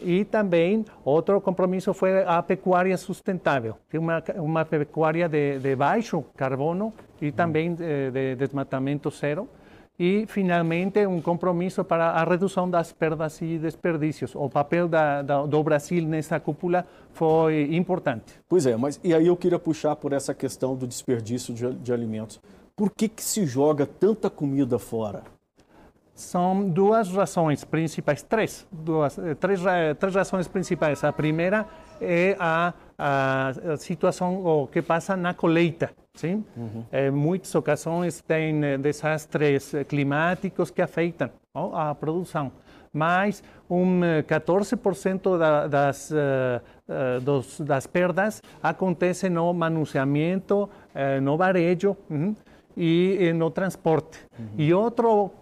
e 0.00 0.24
também 0.24 0.84
outro 1.04 1.40
compromisso 1.40 1.94
foi 1.94 2.22
a 2.24 2.42
pecuária 2.42 2.96
sustentável, 2.96 3.76
que 3.88 3.96
é 3.96 4.00
uma, 4.00 4.22
uma 4.36 4.64
pecuária 4.64 5.28
de, 5.28 5.58
de 5.58 5.76
baixo 5.76 6.24
carbono 6.36 6.92
e 7.20 7.30
também 7.30 7.74
de, 7.74 8.10
de 8.10 8.36
desmatamento 8.36 9.10
zero 9.10 9.48
e, 9.98 10.26
finalmente, 10.26 11.06
um 11.06 11.20
compromisso 11.20 11.84
para 11.84 12.10
a 12.10 12.24
redução 12.24 12.68
das 12.68 12.92
perdas 12.92 13.40
e 13.40 13.58
desperdícios. 13.58 14.34
O 14.34 14.48
papel 14.48 14.88
da, 14.88 15.22
da, 15.22 15.46
do 15.46 15.62
Brasil 15.62 16.04
nessa 16.04 16.40
cúpula 16.40 16.84
foi 17.12 17.74
importante. 17.74 18.40
Pois 18.48 18.66
é, 18.66 18.76
mas 18.76 18.98
e 19.04 19.14
aí 19.14 19.26
eu 19.26 19.36
queria 19.36 19.58
puxar 19.58 19.94
por 19.96 20.12
essa 20.12 20.34
questão 20.34 20.74
do 20.74 20.86
desperdício 20.86 21.54
de, 21.54 21.72
de 21.74 21.92
alimentos. 21.92 22.40
Por 22.76 22.90
que, 22.90 23.08
que 23.08 23.22
se 23.22 23.46
joga 23.46 23.86
tanta 23.86 24.28
comida 24.28 24.78
fora? 24.80 25.22
São 26.12 26.68
duas 26.68 27.10
razões 27.10 27.64
principais, 27.64 28.22
três, 28.22 28.66
duas, 28.70 29.18
eh, 29.18 29.34
três, 29.34 29.60
três 29.98 30.14
razões 30.14 30.46
principais. 30.46 31.02
A 31.02 31.12
primeira 31.12 31.66
é 32.00 32.36
a, 32.38 32.72
a, 32.96 33.48
a 33.72 33.76
situação 33.76 34.44
o 34.44 34.68
que 34.68 34.80
passa 34.80 35.16
na 35.16 35.34
colheita. 35.34 35.90
Sim? 36.14 36.44
Uhum. 36.56 36.84
Em 36.92 37.10
muitas 37.10 37.52
ocasiões 37.54 38.20
tem 38.20 38.64
eh, 38.64 38.78
desastres 38.78 39.72
climáticos 39.88 40.70
que 40.70 40.80
afetam 40.80 41.28
oh, 41.52 41.74
a 41.74 41.92
produção, 41.92 42.52
mas 42.92 43.42
um 43.68 44.00
14% 44.22 45.34
eh, 45.34 45.38
da, 45.38 45.66
das, 45.66 46.10
uh, 46.12 47.20
dos, 47.20 47.60
das 47.60 47.88
perdas 47.88 48.40
acontece 48.62 49.28
no 49.28 49.52
manuseamento, 49.52 50.70
uh, 50.94 51.20
no 51.20 51.36
varejo 51.36 51.96
uh, 52.08 52.36
e 52.76 53.32
no 53.34 53.50
transporte. 53.50 54.20
Uhum. 54.38 54.46
E 54.56 54.72
outro 54.72 55.32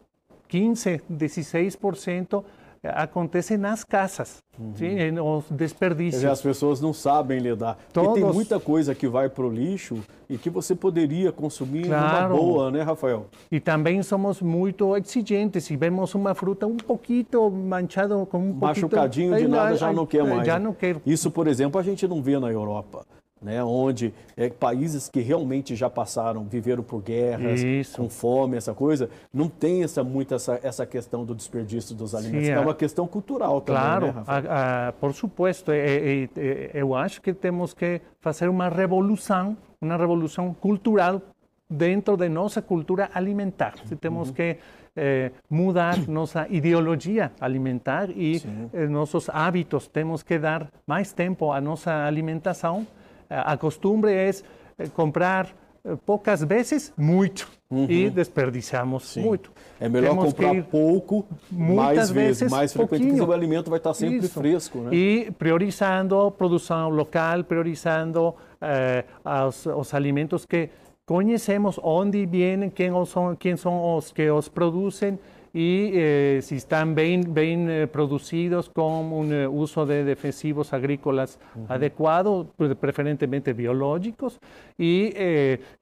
15, 0.48 1.02
16% 1.12 2.42
acontece 2.84 3.56
nas 3.56 3.84
casas, 3.84 4.42
uhum. 4.58 4.72
sim, 4.74 4.96
os 5.20 5.44
desperdícios. 5.50 6.16
Dizer, 6.16 6.30
as 6.30 6.40
pessoas 6.40 6.80
não 6.80 6.92
sabem 6.92 7.38
lidar. 7.38 7.78
Todos... 7.92 8.08
Porque 8.08 8.24
tem 8.24 8.32
muita 8.32 8.58
coisa 8.58 8.94
que 8.94 9.06
vai 9.06 9.28
para 9.28 9.44
o 9.44 9.50
lixo 9.50 9.98
e 10.28 10.36
que 10.36 10.50
você 10.50 10.74
poderia 10.74 11.30
consumir 11.30 11.86
claro. 11.86 12.30
numa 12.30 12.40
boa, 12.40 12.70
né, 12.70 12.82
Rafael? 12.82 13.26
E 13.50 13.60
também 13.60 14.02
somos 14.02 14.40
muito 14.40 14.96
exigentes. 14.96 15.64
Se 15.64 15.76
vemos 15.76 16.14
uma 16.14 16.34
fruta 16.34 16.66
um 16.66 16.76
pouquinho 16.76 17.50
manchada 17.50 18.14
com 18.26 18.38
um 18.38 18.52
Machucadinho 18.52 19.36
de 19.36 19.46
nada, 19.46 19.76
já 19.76 19.92
não 19.92 20.06
quer 20.06 20.24
mais. 20.24 20.46
Já 20.46 20.58
não 20.58 20.72
quer. 20.72 20.96
Isso, 21.06 21.30
por 21.30 21.46
exemplo, 21.46 21.80
a 21.80 21.84
gente 21.84 22.06
não 22.08 22.22
vê 22.22 22.38
na 22.38 22.50
Europa 22.50 23.04
né, 23.42 23.62
onde 23.62 24.14
é, 24.36 24.48
países 24.48 25.08
que 25.08 25.20
realmente 25.20 25.74
já 25.74 25.90
passaram, 25.90 26.44
viveram 26.44 26.82
por 26.82 27.02
guerras, 27.02 27.62
Isso. 27.62 27.96
com 27.96 28.08
fome, 28.08 28.56
essa 28.56 28.72
coisa, 28.72 29.10
não 29.32 29.48
tem 29.48 29.82
essa, 29.82 30.04
muito 30.04 30.34
essa, 30.34 30.60
essa 30.62 30.86
questão 30.86 31.24
do 31.24 31.34
desperdício 31.34 31.94
dos 31.94 32.14
alimentos. 32.14 32.46
Sim, 32.46 32.52
é, 32.52 32.56
é 32.56 32.60
uma 32.60 32.74
questão 32.74 33.06
cultural 33.06 33.60
também, 33.60 33.82
claro, 33.82 34.06
né? 34.06 34.24
A, 34.26 34.88
a, 34.88 34.92
por 34.92 35.12
supuesto. 35.12 35.72
É, 35.72 36.28
é, 36.36 36.70
eu 36.74 36.94
acho 36.94 37.20
que 37.20 37.32
temos 37.32 37.74
que 37.74 38.00
fazer 38.20 38.48
uma 38.48 38.68
revolução, 38.68 39.56
uma 39.80 39.96
revolução 39.96 40.54
cultural 40.54 41.20
dentro 41.68 42.16
de 42.16 42.28
nossa 42.28 42.60
cultura 42.60 43.10
alimentar. 43.14 43.74
Temos 44.00 44.28
uhum. 44.28 44.34
que 44.34 44.56
eh, 44.94 45.30
mudar 45.48 46.06
nossa 46.06 46.46
ideologia 46.50 47.32
alimentar 47.40 48.10
e 48.10 48.42
eh, 48.74 48.86
nossos 48.86 49.30
hábitos. 49.30 49.88
Temos 49.88 50.22
que 50.22 50.38
dar 50.38 50.68
mais 50.86 51.14
tempo 51.14 51.50
à 51.50 51.60
nossa 51.62 52.04
alimentação 52.04 52.86
a 53.32 53.56
costumbre 53.56 54.12
es 54.12 54.44
eh, 54.78 54.88
comprar 54.88 55.48
eh, 55.84 55.96
poucas 56.06 56.42
vezes 56.44 56.92
muito 56.96 57.48
uhum. 57.70 57.86
e 57.88 58.10
desperdiçamos 58.10 59.08
Sim. 59.08 59.22
muito. 59.22 59.50
É 59.80 59.88
melhor 59.88 60.10
Temos 60.10 60.24
comprar 60.26 60.62
pouco, 60.64 61.26
mais 61.50 62.10
vezes, 62.10 62.50
mais 62.50 62.72
frequente, 62.72 63.06
porque 63.06 63.20
o 63.20 63.32
alimento 63.32 63.70
vai 63.70 63.78
estar 63.78 63.94
sempre 63.94 64.18
Isso. 64.18 64.40
fresco. 64.40 64.78
Né? 64.78 64.94
E 64.94 65.30
priorizando 65.32 66.30
produção 66.32 66.88
local, 66.88 67.42
priorizando 67.44 68.34
eh, 68.60 69.04
os, 69.48 69.66
os, 69.66 69.94
alimentos 69.94 70.44
que 70.44 70.68
conhecemos, 71.06 71.80
onde 71.82 72.24
vêm, 72.26 72.70
quem 72.70 72.90
são, 73.06 73.34
quem 73.34 73.56
são 73.56 73.96
os 73.96 74.12
que 74.12 74.30
os 74.30 74.48
produzem 74.48 75.18
y 75.54 75.90
eh, 75.92 76.40
si 76.42 76.56
están 76.56 76.94
bien, 76.94 77.34
bien 77.34 77.68
eh, 77.68 77.86
producidos 77.86 78.70
con 78.70 79.12
un 79.12 79.32
eh, 79.32 79.46
uso 79.46 79.84
de 79.84 80.02
defensivos 80.02 80.72
agrícolas 80.72 81.38
uh 81.54 81.60
-huh. 81.60 81.74
adecuado, 81.74 82.46
preferentemente 82.80 83.52
biológicos, 83.52 84.38
y 84.78 85.12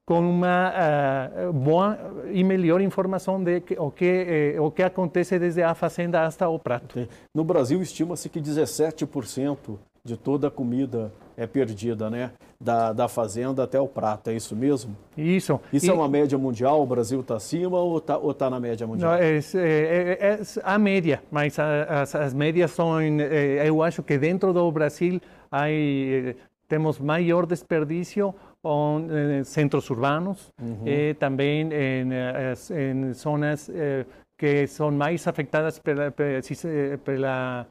con 0.05 0.25
uma 0.25 0.73
uh, 1.47 1.53
boa 1.53 1.97
e 2.33 2.43
melhor 2.43 2.81
informação 2.81 3.41
de 3.41 3.61
que, 3.61 3.75
o, 3.79 3.89
que, 3.89 4.57
o 4.59 4.69
que 4.69 4.83
acontece 4.83 5.39
desde 5.39 5.63
a 5.63 5.73
fazenda 5.73 6.25
hasta 6.25 6.49
o 6.49 6.59
prato. 6.59 7.07
No 7.33 7.43
Brasil, 7.45 7.81
estima-se 7.81 8.27
que 8.29 8.41
17% 8.41 9.79
de 10.03 10.17
toda 10.17 10.47
a 10.47 10.51
comida 10.51 11.11
é 11.41 11.47
perdida, 11.47 12.09
né? 12.09 12.31
Da, 12.59 12.93
da 12.93 13.07
fazenda 13.07 13.63
até 13.63 13.79
o 13.79 13.87
prato, 13.87 14.29
é 14.29 14.33
isso 14.33 14.55
mesmo? 14.55 14.95
Isso. 15.17 15.59
Isso 15.73 15.87
é 15.87 15.89
e... 15.89 15.91
é 15.91 15.93
uma 15.93 16.07
média 16.07 16.37
mundial? 16.37 16.81
O 16.81 16.85
Brasil 16.85 17.21
está 17.21 17.35
acima 17.35 17.79
ou 17.79 17.97
está 17.97 18.17
ou 18.17 18.33
tá 18.33 18.49
na 18.49 18.59
média 18.59 18.85
mundial? 18.85 19.13
Não, 19.13 19.17
é, 19.17 19.37
é, 19.37 19.39
é, 19.55 20.17
é, 20.21 20.39
a 20.63 20.77
média, 20.77 21.23
mas 21.31 21.57
as, 21.57 22.13
as 22.13 22.33
médias 22.33 22.69
são, 22.71 22.99
é, 22.99 23.67
eu 23.67 23.81
acho 23.81 24.03
que 24.03 24.15
dentro 24.17 24.53
do 24.53 24.71
Brasil 24.71 25.19
hay, 25.51 26.35
temos 26.67 26.99
maior 26.99 27.47
desperdício 27.47 28.35
em 29.33 29.43
centros 29.43 29.89
urbanos 29.89 30.53
uhum. 30.61 30.87
e 30.87 31.15
também 31.15 31.67
em, 31.73 32.09
em 32.69 33.13
zonas 33.13 33.71
que 34.37 34.67
são 34.67 34.91
mais 34.91 35.27
afetadas 35.27 35.79
pela, 35.79 36.11
pela, 36.11 37.65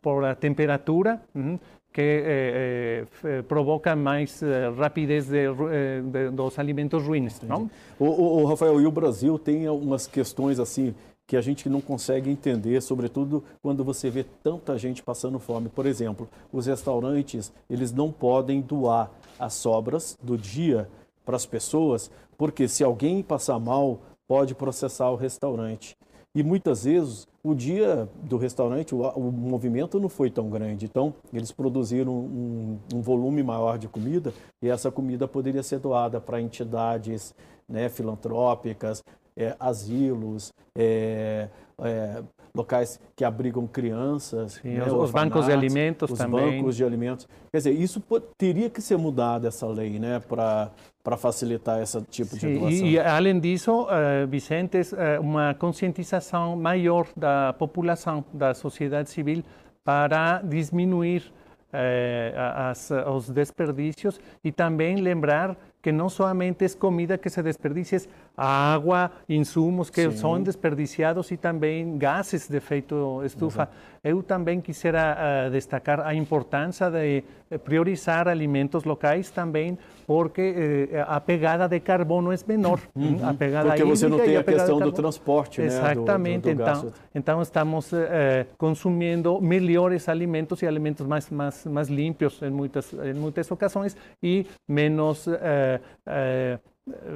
por 0.00 0.24
a 0.24 0.34
temperatura. 0.34 1.20
Uhum 1.34 1.58
que 1.92 2.00
eh, 2.00 3.04
eh, 3.24 3.42
provoca 3.42 3.96
mais 3.96 4.42
eh, 4.42 4.72
rapidez 4.76 5.26
de, 5.26 5.46
eh, 5.46 6.00
de, 6.04 6.30
dos 6.30 6.58
alimentos 6.58 7.02
ruins, 7.02 7.40
não? 7.42 7.68
O, 7.98 8.06
o, 8.42 8.44
Rafael, 8.44 8.80
e 8.80 8.86
o 8.86 8.92
Brasil 8.92 9.38
tem 9.38 9.66
algumas 9.66 10.06
questões 10.06 10.60
assim 10.60 10.94
que 11.26 11.36
a 11.36 11.40
gente 11.40 11.68
não 11.68 11.80
consegue 11.80 12.30
entender, 12.30 12.80
sobretudo 12.80 13.42
quando 13.62 13.84
você 13.84 14.10
vê 14.10 14.24
tanta 14.42 14.76
gente 14.78 15.02
passando 15.02 15.38
fome. 15.38 15.68
Por 15.68 15.86
exemplo, 15.86 16.28
os 16.52 16.66
restaurantes, 16.66 17.52
eles 17.68 17.92
não 17.92 18.10
podem 18.10 18.60
doar 18.60 19.10
as 19.38 19.54
sobras 19.54 20.16
do 20.22 20.36
dia 20.36 20.88
para 21.24 21.36
as 21.36 21.46
pessoas, 21.46 22.10
porque 22.36 22.66
se 22.66 22.82
alguém 22.82 23.22
passar 23.22 23.58
mal, 23.60 24.00
pode 24.26 24.54
processar 24.54 25.10
o 25.10 25.16
restaurante. 25.16 25.96
E 26.34 26.42
muitas 26.42 26.84
vezes 26.84 27.26
o 27.42 27.54
dia 27.54 28.08
do 28.22 28.36
restaurante, 28.36 28.94
o, 28.94 29.00
o 29.00 29.32
movimento 29.32 29.98
não 29.98 30.08
foi 30.08 30.30
tão 30.30 30.48
grande. 30.48 30.84
Então, 30.84 31.12
eles 31.32 31.50
produziram 31.50 32.12
um, 32.12 32.78
um, 32.94 33.00
volume 33.00 33.42
maior 33.42 33.78
de 33.78 33.88
comida 33.88 34.32
e 34.62 34.68
essa 34.68 34.90
comida 34.90 35.26
poderia 35.26 35.62
ser 35.62 35.80
doada 35.80 36.20
para 36.20 36.40
entidades 36.40 37.34
né, 37.68 37.88
filantrópicas, 37.88 39.02
é, 39.36 39.56
asilos, 39.58 40.52
é, 40.76 41.48
é, 41.82 42.22
locais 42.54 43.00
que 43.16 43.24
abrigam 43.24 43.66
crianças. 43.66 44.60
Sim, 44.62 44.74
né, 44.74 44.92
os, 44.92 45.10
bancos 45.10 45.46
de 45.46 45.52
alimentos 45.52 46.10
os 46.10 46.18
também. 46.18 46.44
Os 46.44 46.54
bancos 46.56 46.76
de 46.76 46.84
alimentos. 46.84 47.28
Quer 47.50 47.58
dizer, 47.58 47.72
isso 47.72 48.02
teria 48.36 48.68
que 48.68 48.80
ser 48.80 48.98
mudado, 48.98 49.46
essa 49.46 49.66
lei, 49.66 49.98
né, 49.98 50.20
para 50.20 50.70
para 51.10 51.16
facilitar 51.16 51.82
esse 51.82 52.00
tipo 52.02 52.38
de 52.38 52.56
doação. 52.56 52.86
E, 52.86 52.96
além 52.96 53.40
disso, 53.40 53.82
uh, 53.82 54.26
Vicente, 54.28 54.78
uma 55.20 55.54
conscientização 55.54 56.54
maior 56.54 57.08
da 57.16 57.52
população, 57.52 58.24
da 58.32 58.54
sociedade 58.54 59.10
civil, 59.10 59.42
para 59.82 60.40
diminuir 60.40 61.32
uh, 61.72 62.70
as, 62.70 62.92
os 63.12 63.28
desperdícios 63.28 64.20
e 64.44 64.52
também 64.52 65.00
lembrar 65.00 65.56
que 65.82 65.90
não 65.90 66.08
somente 66.08 66.64
é 66.64 66.68
comida 66.68 67.18
que 67.18 67.28
se 67.28 67.42
desperdicia, 67.42 67.98
é 67.98 68.02
água, 68.36 69.10
insumos 69.28 69.90
que 69.90 70.10
Sim. 70.10 70.16
são 70.16 70.42
desperdiciados 70.42 71.30
e 71.32 71.36
também 71.36 71.98
gases 71.98 72.48
de 72.48 72.56
efeito 72.56 73.20
estufa. 73.24 73.68
Eu 74.02 74.22
também 74.22 74.60
quisiera 74.60 75.46
uh, 75.46 75.50
destacar 75.50 76.00
a 76.00 76.14
importância 76.14 76.90
de 76.90 77.22
priorizar 77.58 78.28
alimentos 78.28 78.84
locais 78.84 79.30
também, 79.30 79.76
porque 80.06 80.88
eh, 80.92 81.04
a 81.06 81.20
pegada 81.20 81.68
de 81.68 81.80
carbono 81.80 82.32
é 82.32 82.36
menor. 82.46 82.80
Uhum. 82.94 83.18
A 83.28 83.34
pegada 83.34 83.68
porque 83.70 83.84
você 83.84 84.08
não 84.08 84.18
tem 84.18 84.36
a, 84.36 84.40
a 84.40 84.44
questão 84.44 84.78
do 84.78 84.92
transporte, 84.92 85.60
Exatamente. 85.60 86.48
né? 86.48 86.54
Do, 86.54 86.58
do, 86.58 86.64
do 86.64 86.70
então, 86.70 86.92
então, 87.12 87.42
estamos 87.42 87.92
eh, 87.92 88.46
consumindo 88.56 89.40
melhores 89.40 90.08
alimentos 90.08 90.62
e 90.62 90.66
alimentos 90.66 91.06
mais, 91.06 91.28
mais, 91.30 91.66
mais 91.66 91.88
limpos 91.88 92.40
em 92.42 92.50
muitas, 92.50 92.92
em 92.92 93.14
muitas 93.14 93.50
ocasiões 93.50 93.96
e 94.22 94.46
menos 94.68 95.26
eh, 95.26 95.80
eh, 96.06 96.58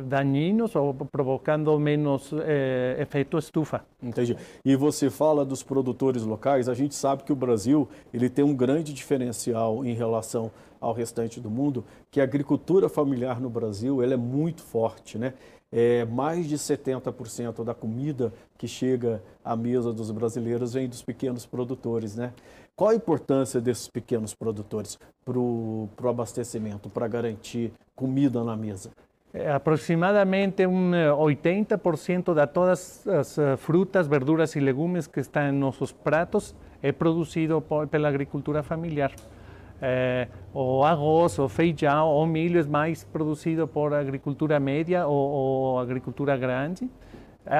daninhos 0.04 0.75
ou 0.76 0.94
provocando 0.94 1.78
menos 1.78 2.30
eh, 2.33 2.97
efeito 3.00 3.38
estufa. 3.38 3.85
Entendi. 4.02 4.37
E 4.64 4.76
você 4.76 5.11
fala 5.11 5.44
dos 5.44 5.62
produtores 5.62 6.23
locais, 6.23 6.68
a 6.68 6.75
gente 6.75 6.94
sabe 6.94 7.25
que 7.25 7.33
o 7.33 7.37
Brasil 7.37 7.88
ele 8.12 8.28
tem 8.28 8.44
um 8.44 8.54
grande 8.54 8.92
diferencial 8.92 9.85
em 9.85 9.94
relação 9.94 10.50
ao 10.80 10.92
restante 10.92 11.40
do 11.40 11.50
mundo, 11.50 11.85
que 12.11 12.21
a 12.21 12.25
agricultura 12.25 12.88
familiar 12.88 13.40
no 13.40 13.49
Brasil 13.49 14.02
ela 14.02 14.14
é 14.14 14.18
muito 14.18 14.62
forte, 14.62 15.18
né? 15.18 15.35
É, 15.73 16.04
mais 16.04 16.47
de 16.47 16.56
70% 16.56 17.64
da 17.64 17.75
comida 17.75 18.33
que 18.56 18.68
chega 18.68 19.21
à 19.44 19.56
mesa 19.56 19.92
dos 19.92 20.09
brasileiros 20.12 20.75
vem 20.75 20.88
dos 20.88 21.02
pequenos 21.02 21.47
produtores, 21.47 22.14
né? 22.14 22.33
Qual 22.76 22.90
a 22.90 22.94
importância 22.94 23.61
desses 23.61 23.88
pequenos 23.88 24.35
produtores 24.35 24.99
para 25.25 25.38
o 25.38 25.88
abastecimento, 26.04 26.88
para 26.88 27.09
garantir 27.09 27.73
comida 27.97 28.44
na 28.44 28.56
mesa? 28.56 28.90
É, 29.36 29.50
aproximadamente 29.50 30.64
um 30.64 30.92
80% 30.92 32.32
de 32.34 32.46
todas 32.46 33.04
as 33.08 33.36
eh, 33.36 33.56
frutas, 33.56 34.06
verduras 34.06 34.54
e 34.54 34.60
legumes 34.60 35.08
que 35.08 35.18
estão 35.18 35.48
em 35.48 35.50
nossos 35.50 35.90
pratos 35.90 36.54
é 36.80 36.92
produzido 36.92 37.60
por, 37.60 37.88
pela 37.88 38.06
agricultura 38.06 38.62
familiar. 38.62 39.10
É, 39.82 40.28
o 40.52 40.84
arroz, 40.84 41.36
o 41.40 41.48
feijão, 41.48 42.14
o 42.14 42.24
milho 42.24 42.60
é 42.60 42.62
mais 42.62 43.02
produzido 43.02 43.66
por 43.66 43.92
agricultura 43.92 44.60
média 44.60 45.04
ou, 45.04 45.30
ou 45.30 45.78
agricultura 45.80 46.36
grande. 46.36 46.88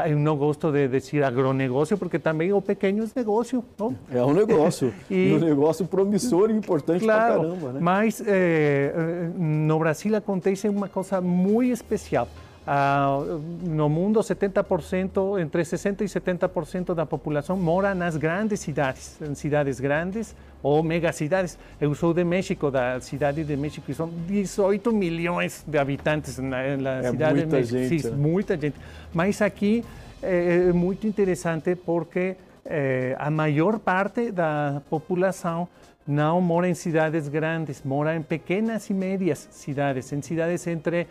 Eu 0.09 0.19
não 0.19 0.35
gosto 0.35 0.73
de 0.73 0.89
dizer 0.89 1.23
agronegócio, 1.23 1.99
porque 1.99 2.19
também 2.19 2.53
o 2.53 2.63
pequeno 2.63 3.05
é 3.05 3.09
negócio. 3.15 3.63
Não? 3.79 3.95
É 4.11 4.25
um 4.25 4.33
negócio. 4.33 4.95
e, 5.11 5.33
um 5.33 5.39
negócio 5.39 5.87
promissor 5.87 6.51
e 6.51 6.55
importante 6.55 7.05
claro, 7.05 7.41
para 7.41 7.43
caramba. 7.43 7.73
Né? 7.73 7.81
Mas 7.83 8.23
eh, 8.27 9.31
no 9.37 9.79
Brasil 9.79 10.17
acontece 10.17 10.69
uma 10.69 10.89
coisa 10.89 11.21
muito 11.21 11.73
especial. 11.73 12.27
Uh, 12.67 13.43
no 13.63 13.91
mundo, 13.91 14.21
70%, 14.21 15.39
entre 15.39 15.63
60% 15.63 16.01
e 16.01 16.05
70% 16.05 16.95
da 16.95 17.05
população 17.05 17.59
mora 17.59 17.95
nas 17.95 18.17
grandes 18.17 18.61
cidades, 18.61 19.21
em 19.21 19.35
cidades 19.35 19.79
grandes 19.79 20.35
ou 20.63 20.83
megacidades. 20.83 21.59
Eu 21.79 21.95
sou 21.95 22.15
de 22.15 22.25
México, 22.25 22.71
da 22.71 22.99
cidade 23.01 23.45
de 23.45 23.55
México, 23.55 23.91
e 23.91 23.95
são 23.95 24.09
18 24.27 24.93
milhões 24.93 25.63
de 25.67 25.77
habitantes 25.77 26.39
na, 26.39 26.77
na 26.79 26.99
é 27.01 27.11
cidade 27.11 27.41
de 27.41 27.47
México. 27.47 27.79
Gente, 27.79 28.03
Sim, 28.03 28.11
muita 28.13 28.59
gente. 28.59 28.77
Mas 29.13 29.43
aqui 29.43 29.85
é, 30.23 30.69
é 30.69 30.73
muito 30.73 31.07
interessante 31.07 31.77
porque 31.77 32.35
é, 32.65 33.15
a 33.19 33.31
maior 33.31 33.79
parte 33.79 34.31
da 34.31 34.81
população 34.89 35.69
não 36.07 36.41
mora 36.41 36.69
em 36.69 36.75
cidades 36.75 37.29
grandes, 37.29 37.83
mora 37.83 38.15
em 38.15 38.23
pequenas 38.23 38.89
e 38.91 38.95
médias 38.95 39.49
cidades, 39.51 40.13
em 40.13 40.21
cidades 40.21 40.67
entre 40.67 41.01
eh, 41.01 41.07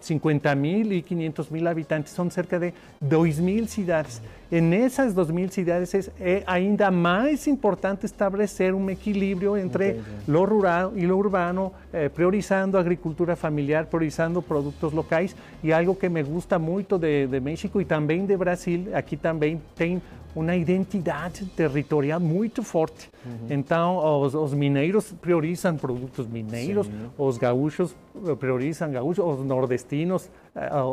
50 0.00 0.54
mil 0.54 0.92
e 0.92 1.02
500 1.02 1.50
mil 1.50 1.68
habitantes, 1.68 2.12
são 2.12 2.30
cerca 2.30 2.58
de 2.58 2.72
2 3.00 3.38
mil 3.38 3.66
cidades. 3.66 4.20
E 4.50 4.60
nessas 4.60 5.12
2 5.12 5.30
mil 5.30 5.48
cidades 5.48 6.10
é 6.20 6.42
ainda 6.46 6.90
mais 6.90 7.46
importante 7.46 8.06
estabelecer 8.06 8.74
um 8.74 8.88
equilíbrio 8.88 9.56
entre 9.56 10.00
o 10.28 10.44
rural 10.44 10.92
e 10.94 11.04
o 11.06 11.16
urbano, 11.16 11.72
eh, 11.92 12.08
priorizando 12.08 12.76
a 12.76 12.80
agricultura 12.80 13.34
familiar, 13.34 13.86
priorizando 13.86 14.40
produtos 14.40 14.92
locais, 14.92 15.34
e 15.64 15.72
algo 15.72 15.94
que 15.94 16.08
me 16.08 16.22
gusta 16.22 16.58
muito 16.58 16.96
de, 16.96 17.26
de 17.26 17.40
México 17.40 17.80
e 17.80 17.84
também 17.84 18.24
de 18.24 18.36
Brasil, 18.36 18.86
aqui 18.94 19.16
também 19.16 19.60
tem 19.74 20.00
uma 20.36 20.54
identidade 20.54 21.46
territorial 21.46 22.20
muito 22.20 22.62
forte. 22.62 23.10
Uhum. 23.24 23.46
Então, 23.48 24.20
os, 24.20 24.34
os, 24.34 24.52
mineiros 24.52 25.10
priorizam 25.12 25.76
produtos 25.76 26.26
mineiros, 26.26 26.86
Sim. 26.86 27.10
os 27.16 27.38
gaúchos 27.38 27.96
priorizam 28.38 28.92
gaúchos, 28.92 29.24
os 29.24 29.44
nordestinos, 29.44 30.28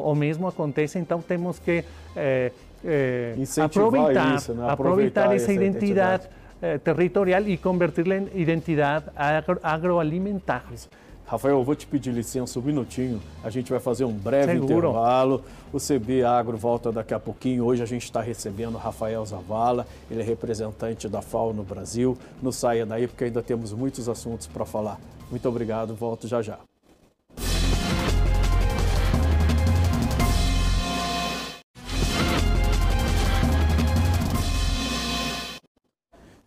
o 0.04 0.16
mesmo 0.16 0.48
acontece. 0.48 0.98
Então, 0.98 1.22
temos 1.22 1.60
que 1.60 1.84
eh, 2.16 2.54
eh, 2.84 3.36
aproveitar, 3.64 4.36
isso, 4.36 4.54
né? 4.54 4.70
aproveitar, 4.70 4.72
aproveitar, 4.72 5.36
essa, 5.36 5.44
essa 5.44 5.54
identidade, 5.54 6.26
identidade. 6.26 6.44
Eh, 6.62 6.78
territorial 6.78 7.48
e 7.48 7.58
convertê-la 7.58 8.16
em 8.16 8.30
identidade 8.34 9.06
agro 9.16 9.60
agroalimentar. 9.62 10.64
Rafael, 11.26 11.58
eu 11.58 11.64
vou 11.64 11.76
te 11.76 11.88
pedir 11.88 12.12
licença 12.12 12.60
um 12.60 12.62
minutinho. 12.62 13.22
A 13.44 13.50
gente 13.50 13.72
vai 13.72 13.80
fazer 13.80 14.06
um 14.06 14.14
breve 14.14 14.54
Seguro. 14.54 14.90
intervalo. 14.90 15.44
O 15.72 15.78
CB 15.78 16.24
Agro 16.24 16.56
volta 16.56 16.92
daqui 16.92 17.14
a 17.14 17.20
pouquinho. 17.20 17.66
Hoje 17.66 17.82
a 17.82 17.86
gente 17.86 18.04
está 18.04 18.22
recebendo 18.22 18.78
Rafael 18.78 19.26
Zavala, 19.26 19.88
ele 20.12 20.22
é 20.22 20.24
representante 20.24 21.10
da 21.10 21.22
FAO 21.22 21.54
no 21.54 21.64
Brasil. 21.64 22.18
Não 22.42 22.52
saia 22.52 22.86
daí 22.86 23.08
porque 23.08 23.24
ainda 23.24 23.42
temos 23.42 23.74
muitos 23.74 24.08
assuntos 24.08 24.48
para 24.48 24.64
falar. 24.64 25.00
Muito 25.32 25.50
obrigado, 25.50 25.96
volto 25.96 26.28
já 26.28 26.42
já. 26.42 26.60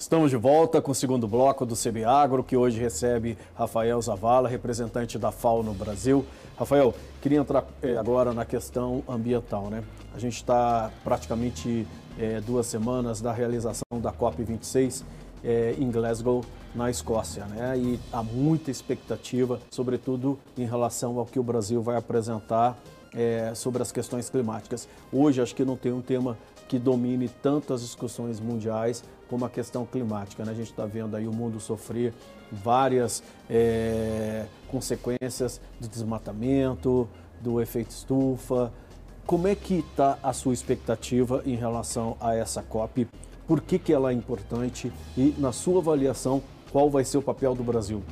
Estamos 0.07 0.31
de 0.31 0.37
volta 0.37 0.81
com 0.81 0.93
o 0.93 0.95
segundo 0.95 1.27
bloco 1.27 1.67
do 1.67 1.75
CB 1.75 2.05
Agro, 2.05 2.45
que 2.45 2.57
hoje 2.57 2.79
recebe 2.79 3.37
Rafael 3.57 4.01
Zavala, 4.01 4.49
representante 4.49 5.19
da 5.19 5.33
FAO 5.33 5.65
no 5.65 5.75
Brasil. 5.75 6.25
Rafael, 6.57 6.95
queria 7.21 7.41
entrar 7.41 7.65
eh, 7.83 7.97
agora 7.97 8.33
na 8.33 8.45
questão 8.45 9.03
ambiental, 9.09 9.69
né? 9.69 9.83
A 10.15 10.19
gente 10.21 10.37
está 10.37 10.93
praticamente 11.03 11.89
é, 12.17 12.41
duas 12.41 12.69
semanas 12.69 13.21
da 13.21 13.33
realização 13.33 14.01
da 14.01 14.13
COP26 14.13 15.03
é, 15.43 15.75
em 15.77 15.91
Glasgow, 15.91 16.45
na 16.73 16.89
Escócia, 16.89 17.45
né? 17.47 17.77
E 17.77 17.99
há 18.13 18.23
muita 18.23 18.71
expectativa, 18.71 19.59
sobretudo 19.73 20.39
em 20.57 20.67
relação 20.67 21.19
ao 21.19 21.27
que 21.27 21.41
o 21.41 21.43
Brasil 21.43 21.83
vai 21.83 21.97
apresentar 21.97 22.79
é, 23.13 23.53
sobre 23.57 23.83
as 23.83 23.91
questões 23.91 24.31
climáticas. 24.31 24.89
Hoje 25.13 25.43
acho 25.43 25.53
que 25.53 25.65
não 25.65 25.77
tem 25.77 25.91
um 25.91 26.01
tema 26.03 26.39
que 26.69 26.79
domine 26.79 27.29
tanto 27.29 27.73
as 27.73 27.81
discussões 27.83 28.41
mundiais 28.41 29.05
como 29.29 29.45
a 29.45 29.51
questão 29.51 29.85
climática. 29.85 30.45
Né? 30.45 30.53
A 30.53 30.55
gente 30.55 30.71
está 30.71 30.87
vendo 30.87 31.17
aí 31.17 31.27
o 31.27 31.33
mundo 31.33 31.61
sofrer 31.61 32.13
várias 32.51 33.23
é, 33.51 34.47
consequências 34.69 35.61
do 35.81 35.89
desmatamento, 35.89 37.09
do 37.41 37.61
efeito 37.61 37.91
estufa. 37.91 38.73
Como 39.27 39.49
é 39.49 39.55
que 39.55 39.79
está 39.79 40.19
a 40.23 40.33
sua 40.33 40.55
expectativa 40.55 41.43
em 41.45 41.57
relação 41.57 42.17
a 42.21 42.35
essa 42.35 42.63
COP? 42.63 43.09
Por 43.47 43.61
que, 43.61 43.79
que 43.79 43.93
ela 43.93 44.11
é 44.11 44.15
importante 44.15 44.93
e, 45.17 45.35
na 45.39 45.53
sua 45.53 45.81
avaliação, 45.81 46.43
qual 46.73 46.91
vai 46.91 47.05
ser 47.05 47.19
o 47.19 47.23
papel 47.23 47.55
do 47.55 47.63
Brasil? 47.63 48.03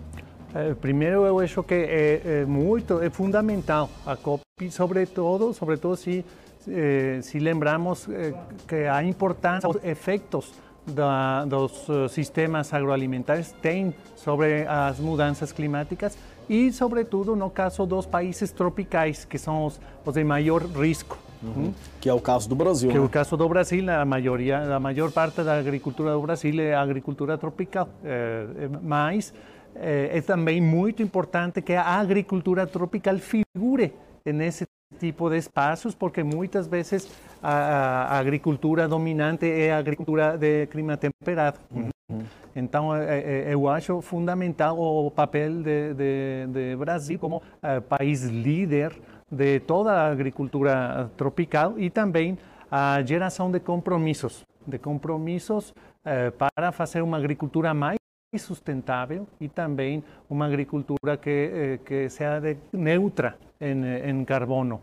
É, 0.55 0.73
primeiro, 0.73 1.25
eu 1.25 1.41
acho 1.41 1.63
que 1.65 1.75
é, 1.75 2.23
é, 2.25 2.45
muito, 2.45 3.01
é 3.01 3.11
fundamental 3.11 3.91
a 4.07 4.17
COP, 4.17 4.43
sobretudo, 4.71 5.53
sobretudo 5.53 5.97
se, 5.97 6.25
eh, 6.69 7.21
se 7.23 7.39
lembramos 7.39 8.09
eh, 8.09 8.35
que 8.67 8.87
a 8.87 9.03
importância 9.03 9.69
dos 9.69 9.83
efeitos 9.85 10.53
da, 10.87 11.45
dos 11.45 11.89
uh, 11.89 12.09
sistemas 12.09 12.73
agroalimentares 12.73 13.53
têm 13.63 13.95
sobre 14.15 14.67
as 14.67 15.01
mudanças 15.01 15.53
climáticas 15.53 16.17
e, 16.49 16.71
sobretudo, 16.73 17.35
no 17.35 17.49
caso 17.49 17.87
dos 17.87 18.07
países 18.07 18.53
tropicais, 18.53 19.25
que 19.25 19.39
são 19.39 19.65
os, 19.65 19.81
os 20.05 20.15
de 20.15 20.23
maior 20.23 20.63
risco. 20.63 21.19
Uhum. 21.43 21.73
Que 22.01 22.09
é 22.09 22.13
o 22.13 22.21
caso 22.21 22.49
do 22.49 22.55
Brasil. 22.55 22.91
Que 22.91 22.99
né? 22.99 23.03
é 23.03 23.07
o 23.07 23.09
caso 23.09 23.37
do 23.37 23.49
Brasil, 23.49 23.85
a 23.91 24.05
maioria, 24.05 24.77
a 24.77 24.81
maior 24.81 25.11
parte 25.11 25.43
da 25.43 25.59
agricultura 25.59 26.13
do 26.13 26.21
Brasil 26.21 26.61
é 26.61 26.75
agricultura 26.75 27.37
tropical. 27.39 27.89
É, 28.03 28.47
mas 28.83 29.33
é, 29.75 30.19
é 30.19 30.21
também 30.21 30.61
muito 30.61 31.03
importante 31.03 31.61
que 31.61 31.75
a 31.75 31.83
agricultura 31.83 32.67
tropical 32.67 33.19
figure 33.19 33.93
nesse 34.25 34.65
tipo 34.99 35.29
de 35.31 35.37
espaços, 35.37 35.95
porque 35.95 36.23
muitas 36.23 36.67
vezes 36.67 37.09
a, 37.43 38.17
a 38.17 38.19
agricultura 38.19 38.89
dominante 38.89 39.47
é 39.47 39.73
a 39.73 39.79
agricultura 39.79 40.37
de 40.39 40.67
clima 40.67 40.97
temperado. 40.97 41.59
Uhum. 41.71 42.23
Então, 42.55 42.95
eu 42.97 43.69
acho 43.69 44.01
fundamental 44.01 44.79
o 44.79 45.11
papel 45.11 45.63
de, 45.63 45.95
de, 45.95 46.47
de 46.49 46.77
Brasil 46.77 47.19
como 47.19 47.39
uh, 47.39 47.81
país 47.89 48.23
líder 48.25 48.93
de 49.31 49.61
toda 49.61 49.93
a 49.93 50.11
agricultura 50.11 51.11
tropical 51.17 51.79
e 51.79 51.91
também 51.91 52.39
a 52.71 53.03
geração 53.03 53.51
de 53.51 53.59
compromissos, 53.59 54.45
de 54.67 54.79
compromissos 54.79 55.71
uh, 55.71 56.31
para 56.55 56.71
fazer 56.71 57.03
uma 57.03 57.17
agricultura 57.17 57.75
mais 57.75 57.99
sustentável 58.39 59.27
e 59.41 59.49
também 59.49 60.03
uma 60.29 60.47
agricultura 60.47 61.17
que, 61.17 61.79
uh, 61.81 61.85
que 61.85 62.09
seja 62.09 62.57
neutra 62.73 63.37
em, 63.61 64.11
em 64.11 64.25
carbono. 64.25 64.81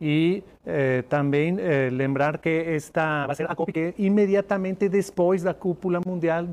E 0.00 0.42
eh, 0.64 1.02
também 1.10 1.56
eh, 1.58 1.90
lembrar 1.90 2.38
que 2.38 2.48
esta 2.48 3.26
vai 3.26 3.36
ser 3.36 3.50
a 3.50 3.54
COP 3.54 3.70
que 3.70 3.94
imediatamente 3.98 4.88
depois 4.88 5.42
da 5.42 5.52
cúpula 5.52 6.00
mundial 6.06 6.46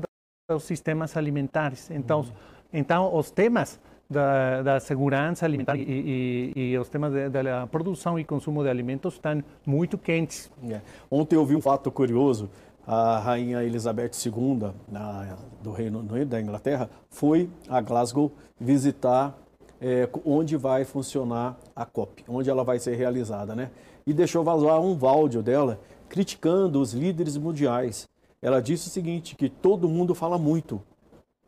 dos 0.50 0.64
sistemas 0.64 1.16
alimentares. 1.16 1.90
Então, 1.90 2.20
uhum. 2.20 2.32
então 2.70 3.14
os 3.16 3.30
temas 3.30 3.80
da, 4.08 4.62
da 4.62 4.80
segurança 4.80 5.46
alimentar 5.46 5.76
e, 5.76 5.82
e, 5.82 6.72
e, 6.72 6.78
os 6.78 6.88
temas 6.88 7.12
da 7.30 7.66
produção 7.66 8.18
e 8.18 8.24
consumo 8.24 8.62
de 8.62 8.68
alimentos 8.68 9.14
estão 9.14 9.42
muito 9.66 9.96
quentes. 9.96 10.50
É. 10.70 10.80
Ontem 11.10 11.36
eu 11.36 11.44
vi 11.44 11.56
um 11.56 11.60
fato 11.60 11.90
curioso. 11.90 12.50
A 12.90 13.18
rainha 13.18 13.62
Elizabeth 13.62 14.12
II 14.24 14.72
na, 14.90 15.36
do 15.62 15.72
Reino 15.72 15.98
Unido, 15.98 16.30
da 16.30 16.40
Inglaterra, 16.40 16.88
foi 17.10 17.50
a 17.68 17.82
Glasgow 17.82 18.32
visitar 18.58 19.38
é, 19.78 20.08
onde 20.24 20.56
vai 20.56 20.86
funcionar 20.86 21.58
a 21.76 21.84
COP, 21.84 22.24
onde 22.26 22.48
ela 22.48 22.64
vai 22.64 22.78
ser 22.78 22.96
realizada, 22.96 23.54
né? 23.54 23.70
E 24.06 24.14
deixou 24.14 24.42
vazar 24.42 24.80
um 24.80 24.98
áudio 25.06 25.42
dela 25.42 25.78
criticando 26.08 26.80
os 26.80 26.94
líderes 26.94 27.36
mundiais. 27.36 28.08
Ela 28.40 28.62
disse 28.62 28.88
o 28.88 28.90
seguinte, 28.90 29.36
que 29.36 29.50
todo 29.50 29.86
mundo 29.86 30.14
fala 30.14 30.38
muito, 30.38 30.80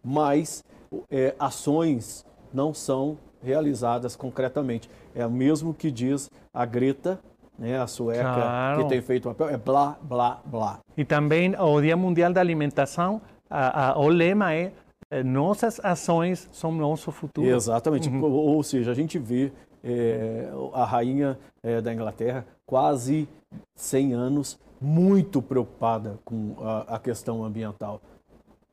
mas 0.04 0.62
é, 1.10 1.34
ações 1.38 2.26
não 2.52 2.74
são 2.74 3.16
realizadas 3.42 4.14
concretamente. 4.14 4.90
É 5.14 5.24
o 5.24 5.30
mesmo 5.30 5.72
que 5.72 5.90
diz 5.90 6.30
a 6.52 6.66
Greta, 6.66 7.18
né, 7.60 7.78
a 7.78 7.86
sueca, 7.86 8.22
claro. 8.22 8.82
que 8.82 8.88
tem 8.88 9.02
feito 9.02 9.28
papel, 9.28 9.50
é 9.50 9.58
blá, 9.58 9.98
blá, 10.02 10.40
blá. 10.44 10.78
E 10.96 11.04
também 11.04 11.54
o 11.60 11.80
Dia 11.80 11.96
Mundial 11.96 12.32
da 12.32 12.40
Alimentação, 12.40 13.20
a, 13.48 13.90
a, 13.90 13.98
o 13.98 14.08
lema 14.08 14.54
é 14.54 14.72
é, 15.10 15.24
nossas 15.24 15.80
ações 15.84 16.48
são 16.52 16.70
nosso 16.72 17.10
futuro. 17.10 17.46
Exatamente. 17.46 18.08
Uhum. 18.08 18.22
Ou, 18.22 18.32
ou, 18.56 18.62
seja, 18.62 18.92
a 18.92 18.94
gente 18.94 19.18
vê 19.18 19.52
é, 19.82 20.48
a 20.72 20.84
rainha 20.84 21.38
é, 21.62 21.80
da 21.80 21.92
Inglaterra 21.92 22.46
quase 22.64 23.28
100 23.74 24.12
anos 24.14 24.58
muito 24.80 25.42
preocupada 25.42 26.18
com 26.24 26.54
a, 26.60 26.94
a 26.94 26.98
questão 26.98 27.44
ambiental. 27.44 28.00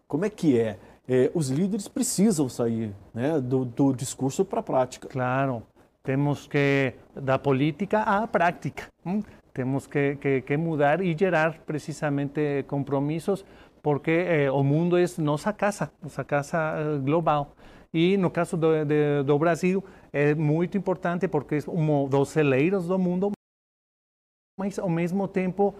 Como 0.08 0.26
é 0.26 0.30
que 0.30 0.60
é? 0.60 0.78
é 1.08 1.32
os 1.34 1.50
líderes 1.50 1.88
precisam 1.88 2.48
sair 2.48 2.94
né, 3.14 3.42
do, 3.42 3.66
do 3.66 3.92
discurso 3.94 4.46
para 4.46 4.60
a 4.60 4.64
prática. 4.64 5.08
Claro, 5.08 5.64
temos 6.08 6.48
que 6.48 6.94
da 7.14 7.38
política 7.38 8.04
à 8.04 8.26
prática. 8.28 8.88
Hum? 9.06 9.22
Temos 9.52 9.88
que, 9.88 10.16
que, 10.16 10.42
que 10.42 10.56
mudar 10.56 11.02
e 11.02 11.14
gerar 11.18 11.60
precisamente 11.66 12.64
compromissos 12.64 13.44
porque 13.82 14.12
eh, 14.12 14.52
o 14.52 14.64
mundo 14.64 14.98
é 14.98 15.04
nossa 15.18 15.52
casa, 15.52 15.92
nossa 16.02 16.24
casa 16.24 16.58
eh, 16.78 16.98
global. 17.00 17.52
E 17.94 18.16
no 18.16 18.32
caso 18.32 18.56
do, 18.56 18.86
de, 18.86 19.24
do 19.24 19.38
Brasil 19.38 19.84
é 20.14 20.34
muito 20.34 20.78
importante 20.78 21.28
porque 21.28 21.56
é 21.56 21.60
um 21.70 22.08
dos 22.08 22.30
celeiros 22.30 22.88
do 22.88 22.98
mundo, 22.98 23.32
mas 24.58 24.80
ao 24.80 24.90
mesmo 24.90 25.28
tempo 25.28 25.76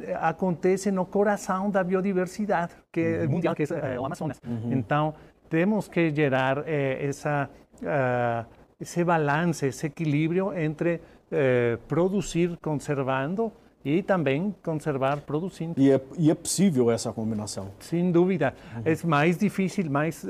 eh, 0.00 0.16
acontece 0.18 0.90
no 0.90 1.04
coração 1.04 1.70
da 1.70 1.84
biodiversidade 1.84 2.72
que 2.90 3.18
uhum. 3.18 3.30
mundial, 3.30 3.54
que 3.54 3.64
é, 3.64 4.00
o 4.00 4.06
Amazonas. 4.06 4.40
Uhum. 4.42 4.72
Então 4.72 5.14
temos 5.50 5.86
que 5.86 6.10
gerar 6.14 6.64
eh, 6.66 7.06
essa 7.08 7.50
uh, 7.82 8.55
esse 8.80 9.04
balance, 9.04 9.66
esse 9.66 9.86
equilíbrio 9.86 10.52
entre 10.52 11.00
eh, 11.30 11.78
produzir 11.88 12.56
conservando 12.60 13.52
e 13.84 14.02
também 14.02 14.54
conservar 14.62 15.20
produzindo. 15.20 15.80
E 15.80 15.90
é, 15.90 16.00
e 16.18 16.30
é 16.30 16.34
possível 16.34 16.90
essa 16.90 17.12
combinação? 17.12 17.70
Sem 17.80 18.10
dúvida. 18.10 18.54
Uhum. 18.74 18.82
É 18.84 19.06
mais 19.06 19.38
difícil, 19.38 19.86
mas 19.88 20.24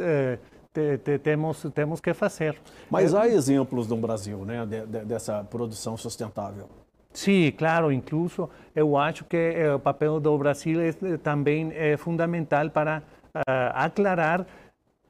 te, 0.77 0.99
te, 0.99 1.19
temos, 1.19 1.67
temos 1.75 2.01
que 2.01 2.13
fazer. 2.13 2.61
Mas 2.91 3.15
há 3.15 3.27
exemplos 3.27 3.89
no 3.89 3.97
Brasil 3.97 4.45
né, 4.45 4.67
de, 4.67 4.87
de, 4.87 5.05
dessa 5.07 5.43
produção 5.45 5.97
sustentável? 5.97 6.69
Sim, 7.15 7.51
claro, 7.57 7.91
incluso 7.91 8.51
eu 8.75 8.95
acho 8.95 9.25
que 9.25 9.39
eh, 9.39 9.75
o 9.75 9.79
papel 9.79 10.21
do 10.21 10.37
Brasil 10.37 10.79
é, 10.83 10.93
também 11.17 11.73
é 11.75 11.97
fundamental 11.97 12.69
para 12.69 13.03
uh, 13.35 13.41
aclarar 13.73 14.47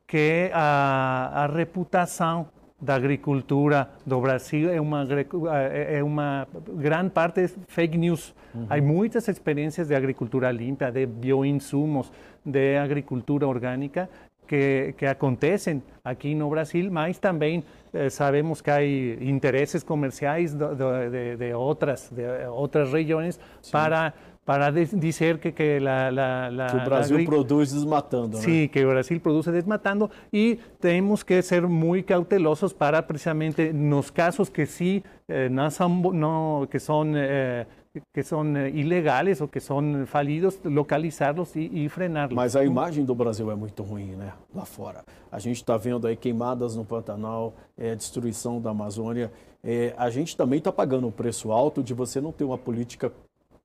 que 0.07 0.49
a, 0.55 1.43
a 1.43 1.47
reputação 1.47 2.47
da 2.81 2.95
agricultura 2.95 3.89
do 4.05 4.21
Brasil 4.21 4.71
é 4.71 4.81
uma 4.81 5.07
é 5.11 6.03
uma 6.03 6.47
grande 6.75 7.11
parte 7.11 7.49
fake 7.67 7.97
news. 7.97 8.35
Uhum. 8.55 8.67
Há 8.69 8.81
muitas 8.81 9.29
experiências 9.29 9.89
de 9.89 9.95
agricultura 9.95 10.51
limpa, 10.51 10.91
de 10.91 11.07
bioinsumos, 11.07 12.13
de 12.45 12.77
agricultura 12.77 13.47
orgânica 13.47 14.09
que, 14.47 14.95
que 14.97 15.07
acontecem 15.07 15.83
aqui 16.05 16.35
no 16.35 16.49
Brasil, 16.49 16.91
mas 16.91 17.19
também 17.19 17.65
eh, 17.93 18.09
sabemos 18.09 18.61
que 18.61 18.71
há 18.71 18.85
interesses 18.85 19.83
comerciais 19.83 20.55
de, 20.55 20.67
de, 20.75 21.37
de 21.37 21.55
outras 21.55 22.11
de 22.11 22.23
outras 22.49 22.93
regiões 22.93 23.41
Sim. 23.61 23.73
para 23.73 24.13
para 24.47 24.71
dizer 24.71 25.41
que, 25.41 25.51
que, 25.51 25.81
la, 25.81 26.09
la, 26.09 26.49
la, 26.51 26.67
que 26.69 26.77
o 26.77 26.85
Brasil 26.85 27.25
produz 27.25 27.73
desmatando. 27.73 28.37
Sim, 28.37 28.63
né? 28.63 28.69
que 28.69 28.85
o 28.85 28.89
Brasil 28.89 29.21
produz 29.21 29.47
desmatando 29.47 30.09
e 30.33 30.61
temos 30.81 31.25
que 31.25 31.43
ser 31.43 31.67
muito 31.67 32.07
cautelosos 32.07 32.73
para 32.73 33.03
precisamente 33.03 33.73
nos 33.73 34.09
casos 34.09 34.49
que 34.49 34.65
sim 34.65 35.03
eh, 35.29 35.49
não 35.49 35.69
são, 35.69 35.89
não, 35.89 36.65
que 36.71 36.79
são 36.79 37.05
eh, 37.17 37.67
que 38.15 38.23
são 38.23 38.45
ilegais 38.69 39.41
ou 39.41 39.49
que 39.49 39.59
são 39.59 40.07
falidos, 40.07 40.61
localizá-los 40.65 41.57
e, 41.57 41.85
e 41.85 41.89
frená-los. 41.89 42.35
Mas 42.35 42.55
a 42.55 42.65
imagem 42.65 43.05
do 43.05 43.15
Brasil 43.15 43.51
é 43.51 43.55
muito 43.55 43.83
ruim, 43.83 44.15
né? 44.15 44.33
Lá 44.55 44.65
fora. 44.65 45.03
A 45.33 45.39
gente 45.39 45.57
está 45.57 45.77
vendo 45.77 46.07
aí 46.07 46.15
queimadas 46.15 46.77
no 46.77 46.85
Pantanal, 46.85 47.55
é, 47.77 47.95
destruição 47.95 48.61
da 48.61 48.71
Amazônia. 48.71 49.33
É, 49.65 49.95
a 49.97 50.11
gente 50.11 50.37
também 50.37 50.59
está 50.59 50.71
pagando 50.71 51.07
um 51.07 51.11
preço 51.11 51.51
alto 51.51 51.83
de 51.83 51.95
você 51.95 52.21
não 52.21 52.31
ter 52.33 52.45
uma 52.45 52.59
política 52.59 53.11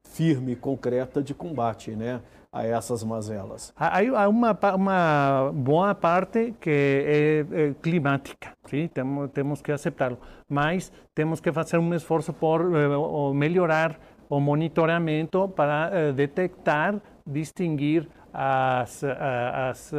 firme, 0.09 0.55
concreta 0.55 1.21
de 1.21 1.33
combate 1.33 1.91
né, 1.91 2.21
a 2.51 2.65
essas 2.65 3.03
mazelas? 3.03 3.73
Há 3.77 4.27
uma, 4.27 4.57
uma 4.75 5.51
boa 5.53 5.95
parte 5.95 6.53
que 6.59 6.69
é, 6.69 7.45
é 7.51 7.73
climática, 7.81 8.51
sim? 8.65 8.87
temos, 8.87 9.31
temos 9.31 9.61
que 9.61 9.71
aceitá-lo, 9.71 10.17
mas 10.47 10.91
temos 11.15 11.39
que 11.39 11.51
fazer 11.51 11.77
um 11.77 11.93
esforço 11.93 12.33
por 12.33 12.61
uh, 12.61 13.33
melhorar 13.33 13.99
o 14.29 14.39
monitoramento 14.39 15.47
para 15.49 15.91
uh, 15.91 16.13
detectar, 16.13 17.01
distinguir 17.25 18.07
as, 18.33 19.03
as 19.03 19.93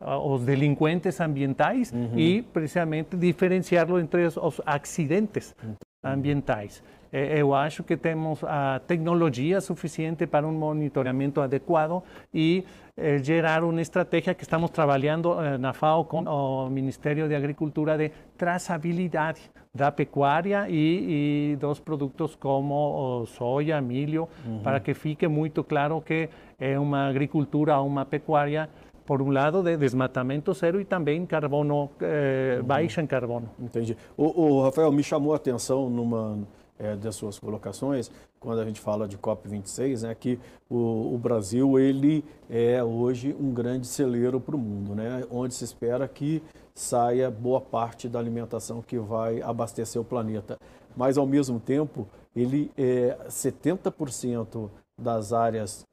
os 0.00 0.44
delinquentes 0.44 1.20
ambientais 1.20 1.92
uhum. 1.92 2.18
e 2.18 2.42
precisamente 2.42 3.16
diferenciá-lo 3.16 3.98
entre 3.98 4.26
os, 4.26 4.36
os 4.36 4.60
acidentes 4.66 5.54
uhum. 5.62 5.74
ambientais. 6.04 6.82
Eh, 7.14 7.40
eu 7.40 7.54
acho 7.54 7.84
que 7.84 7.96
temos 7.96 8.42
a 8.42 8.80
tecnologia 8.84 9.60
suficiente 9.60 10.26
para 10.26 10.44
um 10.44 10.52
monitoramento 10.52 11.40
adequado 11.40 12.02
e 12.34 12.64
eh, 12.96 13.18
gerar 13.18 13.62
uma 13.62 13.80
estratégia 13.80 14.34
que 14.34 14.42
estamos 14.42 14.70
trabalhando 14.70 15.40
eh, 15.40 15.56
na 15.56 15.72
FAO 15.72 16.04
com 16.06 16.24
o 16.24 16.68
Ministério 16.68 17.28
de 17.28 17.34
Agricultura 17.36 17.96
de 17.96 18.10
traçabilidade 18.36 19.40
da 19.72 19.92
pecuária 19.92 20.66
e, 20.68 21.52
e 21.52 21.56
dos 21.56 21.78
produtos 21.78 22.34
como 22.34 23.24
soja, 23.26 23.80
milho, 23.80 24.28
uhum. 24.44 24.58
para 24.64 24.80
que 24.80 24.92
fique 24.92 25.28
muito 25.28 25.62
claro 25.62 26.00
que 26.00 26.28
é 26.58 26.76
uma 26.76 27.08
agricultura, 27.08 27.80
uma 27.80 28.04
pecuária 28.04 28.68
por 29.06 29.20
um 29.20 29.30
lado, 29.30 29.62
de 29.62 29.76
desmatamento 29.76 30.52
zero 30.54 30.80
e 30.80 30.84
também 30.84 31.26
carbono, 31.26 31.90
eh, 32.00 32.56
uhum. 32.58 32.66
baixa 32.66 33.02
em 33.02 33.06
carbono. 33.06 33.50
Entendi. 33.60 33.96
O, 34.16 34.42
o, 34.42 34.62
Rafael, 34.62 34.90
me 34.90 35.02
chamou 35.02 35.32
a 35.32 35.36
atenção 35.36 35.88
numa 35.90 36.38
é, 36.78 36.96
das 36.96 37.14
suas 37.14 37.38
colocações, 37.38 38.10
quando 38.40 38.60
a 38.60 38.64
gente 38.64 38.80
fala 38.80 39.08
de 39.08 39.16
COP26, 39.16 40.08
é 40.08 40.14
que 40.14 40.38
o, 40.68 41.14
o, 41.14 41.18
Brasil 41.18 41.78
ele 41.78 42.24
é 42.50 42.82
hoje 42.82 43.34
um 43.38 43.52
grande 43.52 43.86
celeiro 43.86 44.40
para 44.40 44.56
o 44.56 44.58
mundo, 44.58 44.94
né? 44.94 45.24
onde 45.30 45.54
se 45.54 45.64
espera 45.64 46.06
que 46.06 46.42
saia 46.74 47.30
boa 47.30 47.60
parte 47.60 48.08
da 48.08 48.18
alimentação 48.18 48.82
que 48.82 48.98
vai 48.98 49.40
abastecer 49.40 50.00
o 50.00 50.04
planeta. 50.04 50.58
Mas, 50.96 51.16
ao 51.16 51.26
mesmo 51.26 51.60
tempo, 51.60 52.06
ele 52.34 52.70
é 52.76 53.16
70% 53.28 54.68
das 54.98 55.32
áreas 55.32 55.86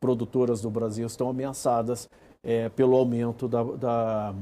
produtoras 0.00 0.60
do 0.60 0.70
Brasil 0.70 1.06
estão 1.06 1.28
ameaçadas 1.28 2.08
é, 2.42 2.68
pelo 2.68 2.96
aumento 2.96 3.46
da, 3.46 3.62
da, 3.62 4.34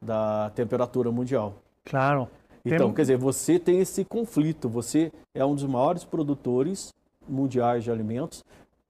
da, 0.00 0.50
temperatura 0.50 1.10
mundial. 1.10 1.54
Claro. 1.84 2.28
Então, 2.64 2.86
tem... 2.86 2.94
quer 2.94 3.02
dizer, 3.02 3.16
você 3.16 3.58
tem 3.58 3.80
esse 3.80 4.04
conflito, 4.04 4.68
você 4.68 5.12
é 5.34 5.44
um 5.44 5.54
dos 5.54 5.64
maiores 5.64 6.04
produtores 6.04 6.92
mundiais 7.28 7.84
de 7.84 7.90
alimentos, 7.90 8.44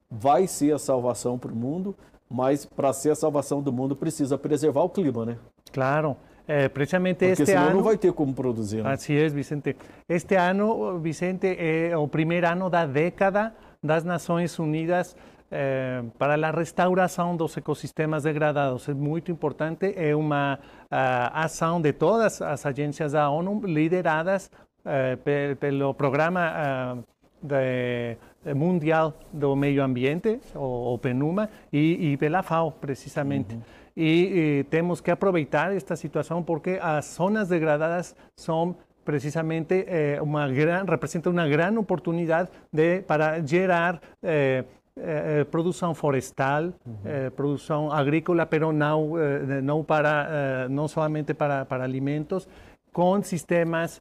vai 0.09 0.47
ser 0.47 0.73
a 0.73 0.79
salvação 0.79 1.37
para 1.37 1.51
o 1.51 1.55
mundo, 1.55 1.95
mas 2.29 2.65
para 2.65 2.93
ser 2.93 3.11
a 3.11 3.15
salvação 3.15 3.61
do 3.61 3.71
mundo 3.71 3.95
precisa 3.95 4.37
preservar 4.37 4.83
o 4.83 4.89
clima, 4.89 5.25
né? 5.25 5.37
Claro. 5.71 6.15
É, 6.47 6.67
precisamente 6.67 7.19
Porque 7.19 7.31
este 7.31 7.45
senão 7.45 7.67
ano. 7.67 7.75
não 7.77 7.83
vai 7.83 7.97
ter 7.97 8.11
como 8.11 8.33
produzir. 8.33 8.83
Né? 8.83 8.91
Assim 8.91 9.13
é, 9.13 9.29
Vicente. 9.29 9.77
Este 10.09 10.35
ano, 10.35 10.99
Vicente, 10.99 11.47
é 11.57 11.95
o 11.97 12.07
primeiro 12.07 12.47
ano 12.47 12.69
da 12.69 12.85
década 12.85 13.53
das 13.81 14.03
Nações 14.03 14.57
Unidas 14.59 15.15
eh, 15.55 16.03
para 16.17 16.35
a 16.47 16.51
restauração 16.51 17.37
dos 17.37 17.55
ecossistemas 17.55 18.23
degradados. 18.23 18.89
É 18.89 18.93
muito 18.93 19.31
importante, 19.31 19.93
é 19.95 20.15
uma 20.15 20.57
uh, 20.57 21.29
ação 21.31 21.79
de 21.79 21.93
todas 21.93 22.41
as 22.41 22.65
agências 22.65 23.11
da 23.11 23.29
ONU 23.29 23.61
lideradas 23.63 24.49
uh, 24.79 25.55
pelo 25.59 25.93
Programa 25.93 26.51
uh, 26.97 27.03
de, 27.39 28.17
Mundial 28.55 29.13
do 29.31 29.55
Meio 29.55 29.83
Ambiente, 29.83 30.39
o, 30.55 30.95
o 30.95 30.97
PNUMA, 30.97 31.47
e, 31.71 32.13
e 32.13 32.17
pela 32.17 32.41
FAO, 32.41 32.71
precisamente. 32.71 33.53
Uhum. 33.53 33.61
E, 33.95 34.59
e 34.59 34.63
temos 34.71 35.01
que 35.01 35.11
aproveitar 35.11 35.71
esta 35.71 35.95
situação 35.95 36.41
porque 36.41 36.79
as 36.81 37.05
zonas 37.05 37.49
degradadas 37.49 38.15
são 38.35 38.75
precisamente 39.03 39.85
eh, 39.87 40.19
uma 40.21 40.47
gran, 40.47 40.85
representa 40.85 41.29
uma 41.29 41.47
grande 41.47 41.77
oportunidade 41.77 42.49
de, 42.71 43.01
para 43.01 43.45
gerar 43.45 44.01
eh, 44.23 44.63
eh, 44.95 45.39
eh, 45.39 45.43
produção 45.45 45.95
florestal, 45.95 46.65
uhum. 46.65 46.97
eh, 47.03 47.31
produção 47.31 47.91
agrícola, 47.91 48.45
pero 48.45 48.71
não, 48.71 49.17
eh, 49.17 49.59
não, 49.59 49.83
para, 49.83 50.67
não 50.69 50.87
somente 50.87 51.33
para, 51.33 51.65
para 51.65 51.83
alimentos, 51.83 52.47
com 52.91 53.19
sistemas 53.23 53.99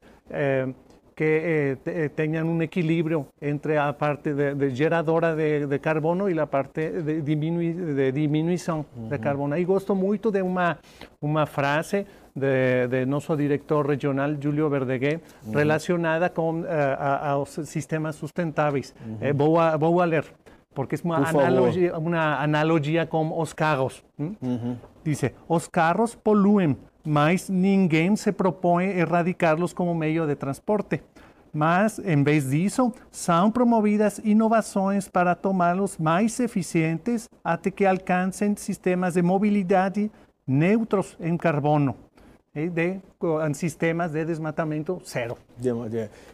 que 1.17 1.79
tenham 2.15 2.47
um 2.47 2.61
equilíbrio 2.63 3.27
entre 3.41 3.79
a 3.79 3.93
parte 3.95 4.35
de, 4.35 4.55
de 4.55 4.69
geradora 4.71 5.35
de, 5.35 5.67
de, 5.67 5.79
carbono 5.79 6.29
e 6.29 6.39
a 6.39 6.47
parte 6.47 7.03
de, 7.03 7.23
diminui, 7.23 7.73
de 7.73 8.13
diminuição 8.13 8.85
uhum. 8.95 9.09
de 9.09 9.19
carbono. 9.19 9.57
E 9.57 9.65
gosto 9.65 9.95
muito 9.95 10.31
de 10.31 10.43
uma, 10.43 10.77
uma 11.23 11.47
frase 11.47 12.07
de, 12.37 12.87
de 12.89 13.07
nosso 13.07 13.35
diretor 13.35 13.87
regional, 13.87 14.35
Júlio 14.39 14.69
Verdeguer, 14.69 15.21
uhum. 15.47 15.53
relacionada 15.53 16.29
com 16.29 16.61
uh, 16.61 16.67
aos 17.23 17.51
sistemas 17.65 18.17
sustentáveis. 18.17 18.95
Uhum. 19.07 19.35
vou, 19.35 19.59
a, 19.59 19.77
vou 19.79 20.01
a 20.03 20.05
ler 20.05 20.25
porque 20.75 20.95
es 20.95 21.05
una 21.05 21.29
analogía, 21.29 21.99
una 21.99 22.43
analogía 22.43 23.09
con 23.09 23.31
os 23.33 23.55
carros. 23.55 24.05
Dice, 25.05 25.35
os 25.49 25.69
carros 25.69 26.17
poluen, 26.17 26.77
mas 27.05 27.51
ninguém 27.51 28.17
se 28.17 28.33
propõe 28.33 28.87
erradicá-los 28.87 29.73
como 29.75 29.95
meio 29.95 30.27
de 30.27 30.37
transporte. 30.37 31.03
Mas, 31.53 31.99
em 31.99 32.23
vez 32.23 32.49
disso, 32.49 32.93
são 33.11 33.51
promovidas 33.51 34.19
inovações 34.25 35.09
para 35.09 35.35
torná-los 35.35 35.99
mais 35.99 36.39
eficientes 36.41 37.29
até 37.45 37.71
que 37.71 37.85
alcancem 37.85 38.57
sistemas 38.57 39.15
de 39.15 39.23
mobilidade 39.23 40.11
neutros 40.47 41.17
em 41.21 41.37
carbono 41.37 41.95
de 42.55 43.01
sistemas 43.55 44.13
de 44.13 44.25
desmatamento 44.25 45.01
zero. 45.07 45.39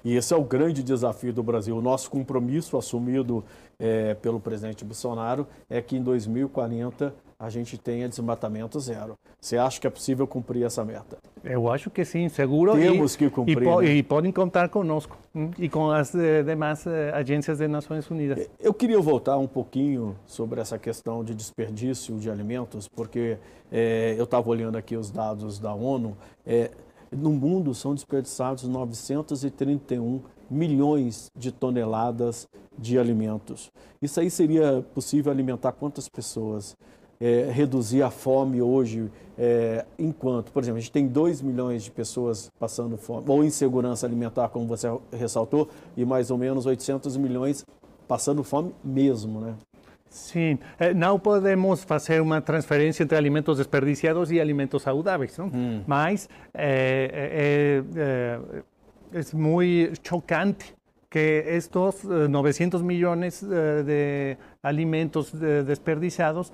E 0.04 0.16
esse 0.16 0.34
é 0.34 0.36
o 0.36 0.42
grande 0.42 0.82
desafio 0.82 1.32
do 1.32 1.42
Brasil. 1.42 1.76
O 1.76 1.82
nosso 1.82 2.10
compromisso 2.10 2.76
assumido 2.76 3.44
é, 3.78 4.14
pelo 4.14 4.40
presidente 4.40 4.84
Bolsonaro 4.84 5.46
é 5.70 5.80
que 5.80 5.96
em 5.96 6.02
2040 6.02 7.14
a 7.40 7.48
gente 7.48 7.78
tenha 7.78 8.08
desmatamento 8.08 8.80
zero. 8.80 9.16
Você 9.40 9.56
acha 9.56 9.80
que 9.80 9.86
é 9.86 9.90
possível 9.90 10.26
cumprir 10.26 10.64
essa 10.64 10.84
meta? 10.84 11.18
Eu 11.44 11.70
acho 11.70 11.88
que 11.88 12.04
sim, 12.04 12.28
seguro. 12.28 12.72
Temos 12.72 13.14
e, 13.14 13.18
que 13.18 13.30
cumprir. 13.30 13.62
E, 13.62 13.64
po, 13.64 13.80
né? 13.80 13.92
e, 13.92 14.02
podem 14.02 14.32
contar 14.32 14.68
conosco 14.68 15.16
hein? 15.32 15.52
e 15.56 15.68
com 15.68 15.88
as 15.88 16.12
eh, 16.16 16.42
demais 16.42 16.84
eh, 16.84 17.12
agências 17.14 17.60
das 17.60 17.70
Nações 17.70 18.10
Unidas. 18.10 18.50
Eu 18.58 18.74
queria 18.74 19.00
voltar 19.00 19.38
um 19.38 19.46
pouquinho 19.46 20.16
sobre 20.26 20.60
essa 20.60 20.80
questão 20.80 21.22
de 21.22 21.32
desperdício 21.32 22.18
de 22.18 22.28
alimentos, 22.28 22.88
porque 22.88 23.38
eh, 23.70 24.16
eu 24.18 24.24
estava 24.24 24.48
olhando 24.50 24.76
aqui 24.76 24.96
os 24.96 25.12
dados 25.12 25.60
da 25.60 25.72
ONU. 25.72 26.16
no 27.12 27.30
mundo 27.30 27.72
são 27.72 27.94
desperdiçados 27.94 28.64
931 28.64 30.22
milhões 30.50 31.30
de 31.36 31.52
toneladas 31.52 32.48
de 32.76 32.98
alimentos. 32.98 33.70
Isso 34.02 34.18
aí 34.18 34.28
seria 34.28 34.84
possível 34.92 35.30
alimentar 35.30 35.70
quantas 35.70 36.08
pessoas? 36.08 36.76
É, 37.20 37.50
reduzir 37.50 38.02
a 38.02 38.10
fome 38.10 38.62
hoje, 38.62 39.10
é, 39.36 39.84
enquanto, 39.98 40.52
por 40.52 40.62
exemplo, 40.62 40.78
a 40.78 40.80
gente 40.80 40.92
tem 40.92 41.06
2 41.08 41.42
milhões 41.42 41.82
de 41.82 41.90
pessoas 41.90 42.48
passando 42.60 42.96
fome, 42.96 43.24
ou 43.26 43.42
insegurança 43.42 44.06
alimentar, 44.06 44.48
como 44.50 44.66
você 44.66 44.88
ressaltou, 45.12 45.68
e 45.96 46.04
mais 46.04 46.30
ou 46.30 46.38
menos 46.38 46.64
800 46.64 47.16
milhões 47.16 47.66
passando 48.06 48.44
fome 48.44 48.72
mesmo, 48.84 49.40
né? 49.40 49.54
Sim, 50.08 50.58
é, 50.78 50.94
não 50.94 51.18
podemos 51.18 51.84
fazer 51.84 52.22
uma 52.22 52.40
transferência 52.40 53.02
entre 53.02 53.16
alimentos 53.16 53.58
desperdiciados 53.58 54.30
e 54.30 54.40
alimentos 54.40 54.82
saudáveis, 54.82 55.36
não? 55.36 55.46
Hum. 55.46 55.82
mas 55.86 56.28
é, 56.54 57.82
é, 57.94 58.62
es 59.12 59.32
muy 59.34 59.92
chocante 60.02 60.74
que 61.08 61.56
estos 61.56 62.04
900 62.04 62.80
eh, 62.80 62.84
millones 62.84 63.42
eh, 63.42 63.82
de 63.82 64.36
alimentos 64.62 65.32
eh, 65.34 65.62
desperdiciados 65.62 66.52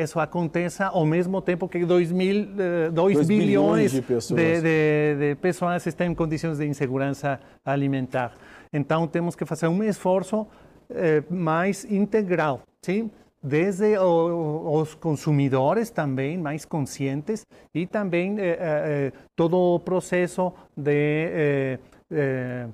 isso 0.00 0.20
aconteça 0.20 0.86
ao 0.86 1.04
mesmo 1.04 1.40
tempo 1.42 1.68
que 1.68 1.84
2, 1.84 2.12
mil, 2.12 2.46
2 2.92 3.26
bilhões 3.26 3.92
de 3.92 4.02
pessoas. 4.02 4.40
De, 4.40 4.60
de, 4.60 5.16
de 5.18 5.34
pessoas 5.36 5.86
estão 5.86 6.06
em 6.06 6.14
condições 6.14 6.58
de 6.58 6.66
insegurança 6.66 7.40
alimentar. 7.64 8.32
Então, 8.72 9.06
temos 9.06 9.34
que 9.34 9.44
fazer 9.44 9.68
um 9.68 9.82
esforço 9.82 10.46
eh, 10.90 11.22
mais 11.30 11.84
integral, 11.84 12.62
sim? 12.82 13.10
desde 13.44 13.98
o, 13.98 14.80
os 14.80 14.94
consumidores 14.94 15.90
também 15.90 16.38
mais 16.38 16.64
conscientes 16.64 17.44
e 17.74 17.86
também 17.86 18.36
eh, 18.38 18.56
eh, 18.58 19.12
todo 19.36 19.58
o 19.58 19.78
processo 19.78 20.50
de 20.74 20.90
eh, 20.90 21.78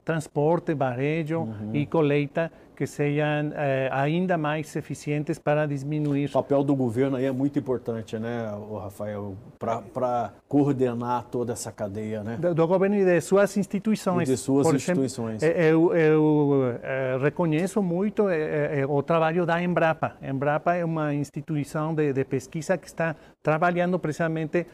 transporte, 0.04 0.74
varejo 0.74 1.40
uhum. 1.40 1.74
e 1.74 1.86
colheita 1.86 2.50
que 2.80 2.86
sejam 2.86 3.52
eh, 3.56 3.90
ainda 3.92 4.38
mais 4.38 4.74
eficientes 4.74 5.38
para 5.38 5.66
diminuir. 5.66 6.30
O 6.30 6.32
papel 6.32 6.64
do 6.64 6.74
governo 6.74 7.18
aí 7.18 7.26
é 7.26 7.30
muito 7.30 7.58
importante, 7.58 8.18
né, 8.18 8.50
Rafael, 8.82 9.36
para 9.58 10.32
coordenar 10.48 11.24
toda 11.24 11.52
essa 11.52 11.70
cadeia, 11.70 12.24
né? 12.24 12.38
Do, 12.38 12.54
do, 12.54 12.66
governo 12.66 12.96
e 12.96 13.04
de 13.04 13.20
suas 13.20 13.54
instituições. 13.58 14.26
E 14.26 14.32
de 14.32 14.38
suas 14.38 14.66
Por 14.66 14.76
instituições. 14.76 15.42
Exemplo, 15.42 15.60
eu, 15.60 15.94
eu 15.94 16.78
eh, 16.82 17.18
reconheço 17.20 17.82
muito 17.82 18.30
eh, 18.30 18.80
eh, 18.80 18.86
o 18.86 19.02
trabalho 19.02 19.44
da 19.44 19.62
Embrapa. 19.62 20.16
Embrapa 20.22 20.74
é 20.74 20.82
uma 20.82 21.12
instituição 21.12 21.94
de, 21.94 22.14
de 22.14 22.24
pesquisa 22.24 22.78
que 22.78 22.86
está 22.86 23.14
trabalhando 23.42 23.98
precisamente 23.98 24.66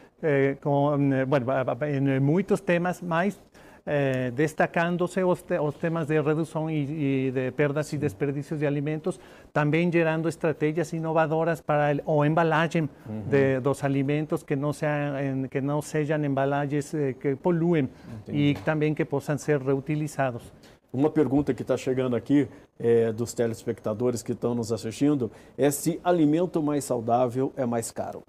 com, 0.62 0.96
bueno, 1.26 1.46
em 1.85 2.20
muitos 2.20 2.61
temas, 2.61 3.02
mais 3.02 3.38
eh, 3.87 4.33
destacándose 4.35 5.22
os, 5.22 5.42
te, 5.42 5.59
os, 5.59 5.77
temas 5.77 6.09
de 6.09 6.20
redução 6.20 6.68
e, 6.68 7.29
e 7.29 7.31
de 7.31 7.53
perdas 7.53 7.92
e 7.92 7.99
desperdícios 7.99 8.59
de 8.59 8.66
alimentos, 8.66 9.20
também 9.53 9.90
gerando 9.92 10.29
estratégias 10.29 10.92
inovadoras 10.92 11.61
para 11.61 11.92
el, 11.92 12.03
o 12.05 12.25
embalagem 12.25 12.88
uhum. 13.09 13.22
de, 13.31 13.61
dos 13.61 13.85
alimentos 13.85 14.42
que 14.42 14.57
não, 14.57 14.72
sejam, 14.72 15.49
que 15.49 15.61
não 15.61 15.81
sejam 15.81 16.25
embalagens 16.25 16.92
eh, 16.94 17.12
que 17.12 17.37
poluem 17.37 17.88
Entendi. 18.22 18.38
e 18.38 18.55
também 18.64 18.92
que 18.92 19.05
possam 19.05 19.38
ser 19.38 19.61
reutilizados. 19.61 20.53
Uma 20.92 21.11
pergunta 21.11 21.55
que 21.55 21.62
está 21.62 21.77
chegando 21.77 22.16
aqui 22.16 22.49
é, 22.79 23.12
dos 23.12 23.35
telespectadores 23.35 24.22
que 24.22 24.33
estão 24.33 24.55
nos 24.55 24.72
assistindo 24.72 25.31
é 25.57 25.70
se 25.70 26.01
alimento 26.03 26.62
mais 26.62 26.85
saudável 26.85 27.53
é 27.57 27.66
mais 27.66 27.90
caro. 27.90 28.22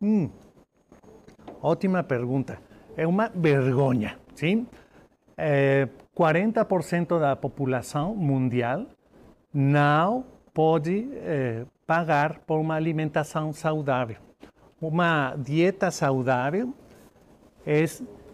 Hum, 0.00 0.28
ótima 1.62 2.02
pergunta. 2.02 2.58
É 2.96 3.06
uma 3.06 3.28
vergonha. 3.28 4.18
¿Sí? 4.36 4.66
Eh, 5.36 5.88
40% 6.14 7.18
da 7.18 7.36
população 7.36 8.14
mundial 8.14 8.86
não 9.52 10.24
pode 10.54 11.08
eh, 11.12 11.64
pagar 11.86 12.40
por 12.46 12.58
uma 12.58 12.74
alimentação 12.74 13.52
saudável. 13.52 14.16
Uma 14.80 15.34
dieta 15.36 15.90
saudável 15.90 16.72
é 17.66 17.84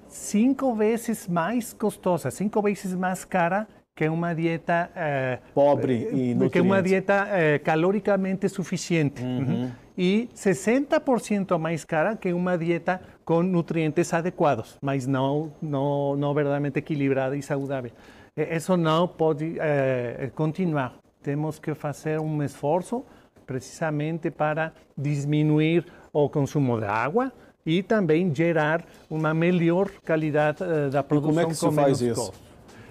cinco 0.09 0.75
vezes 0.75 1.27
mais 1.27 1.73
custosa, 1.73 2.31
cinco 2.31 2.61
vezes 2.63 2.95
mais 2.95 3.25
cara 3.25 3.67
que 3.95 4.09
uma 4.09 4.35
dieta 4.35 4.91
eh, 4.95 5.39
pobre 5.55 6.09
e 6.13 6.51
que 6.51 6.61
uma 6.61 6.83
dieta 6.83 7.27
eh, 7.31 7.59
caloricamente 7.59 8.49
suficiente. 8.49 9.23
Uhum. 9.23 9.71
E 9.97 10.29
60% 10.35 11.59
mais 11.59 11.85
cara 11.85 12.17
que 12.17 12.33
uma 12.33 12.57
dieta 12.57 13.01
com 13.25 13.43
nutrientes 13.43 14.13
adequados, 14.13 14.77
mas 14.81 15.07
não, 15.07 15.53
não, 15.61 16.17
não 16.17 16.35
verdadeiramente 16.35 16.79
equilibrada 16.79 17.37
e 17.37 17.43
saudável. 17.43 17.91
Isso 18.37 18.77
não 18.77 19.07
pode 19.07 19.57
eh, 19.59 20.31
continuar. 20.35 20.95
Temos 21.23 21.59
que 21.59 21.75
fazer 21.75 22.19
um 22.19 22.43
esforço 22.43 23.05
precisamente 23.47 24.31
para 24.31 24.73
diminuir 24.97 25.85
o 26.13 26.29
consumo 26.29 26.79
de 26.79 26.87
água 26.87 27.33
e 27.65 27.83
também 27.83 28.35
gerar 28.35 28.85
uma 29.09 29.33
melhor 29.33 29.91
qualidade 30.05 30.63
uh, 30.63 30.91
da 30.91 31.03
produção. 31.03 31.33
E 31.33 31.35
como 31.35 31.41
é 31.41 31.47
que 31.47 31.55
se 31.55 31.73
faz 31.73 32.01
isso? 32.01 32.33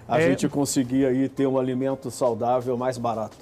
A 0.08 0.20
é, 0.20 0.30
gente 0.30 0.48
conseguir 0.48 1.06
aí 1.06 1.28
ter 1.28 1.46
um 1.46 1.58
alimento 1.58 2.10
saudável 2.10 2.76
mais 2.76 2.98
barato. 2.98 3.36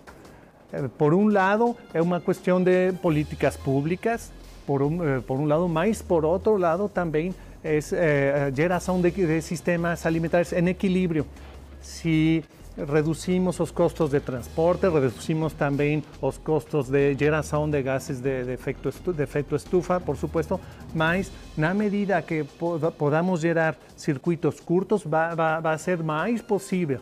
Eh, 0.72 0.88
por 0.96 1.14
um 1.14 1.28
lado, 1.28 1.76
é 1.92 2.00
uma 2.00 2.20
questão 2.20 2.62
de 2.62 2.92
políticas 3.02 3.56
públicas, 3.56 4.33
por 4.66 4.83
um, 4.83 5.02
eh, 5.02 5.20
por 5.20 5.38
um 5.38 5.46
lado, 5.46 5.68
mas 5.68 6.02
por 6.02 6.24
outro 6.24 6.56
lado 6.56 6.88
também 6.88 7.35
é 7.62 7.78
a 8.46 8.50
geração 8.50 9.00
de, 9.00 9.11
de 9.11 9.42
sistemas 9.42 10.06
alimentares 10.06 10.52
em 10.52 10.66
equilíbrio. 10.68 11.26
Se 11.83 12.42
reduzimos 12.76 13.61
os 13.61 13.70
costos 13.70 14.11
de 14.11 14.20
transporte, 14.20 14.88
reduzimos 14.88 15.52
também 15.52 16.02
os 16.22 16.38
costos 16.38 16.88
de 16.88 17.14
geração 17.14 17.68
de 17.68 17.83
gases 17.83 18.20
de, 18.20 18.44
de, 18.44 18.52
efeito, 18.52 18.90
de 19.12 19.22
efeito 19.22 19.56
estufa, 19.56 20.00
por 20.00 20.16
supuesto, 20.16 20.59
mas 20.94 21.30
na 21.56 21.74
medida 21.74 22.22
que 22.22 22.44
podamos 22.96 23.40
gerar 23.40 23.76
circuitos 23.96 24.61
curtos, 24.61 25.02
vai, 25.04 25.35
vai, 25.35 25.61
vai 25.61 25.78
ser 25.78 26.02
mais 26.02 26.40
possível 26.40 27.00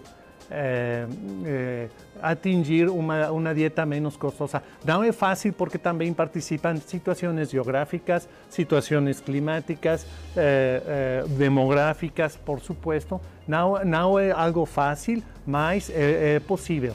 é, 0.51 1.07
é, 1.45 1.89
atingir 2.23 2.89
uma, 2.89 3.31
uma 3.31 3.55
dieta 3.55 3.85
menos 3.85 4.17
custosa. 4.17 4.63
Não 4.85 5.03
é 5.03 5.13
fácil 5.13 5.53
porque 5.53 5.79
também 5.79 6.13
participam 6.13 6.77
situações 6.77 7.51
geográficas, 7.51 8.29
situações 8.49 9.21
climáticas, 9.21 10.07
é, 10.37 11.25
demográficas, 11.29 12.37
por 12.37 12.61
supuesto. 12.61 13.21
Não, 13.47 13.85
não 13.85 14.19
é 14.19 14.31
algo 14.31 14.65
fácil, 14.67 15.23
mas 15.47 15.91
é, 15.91 16.37
é 16.37 16.41
possível. 16.41 16.95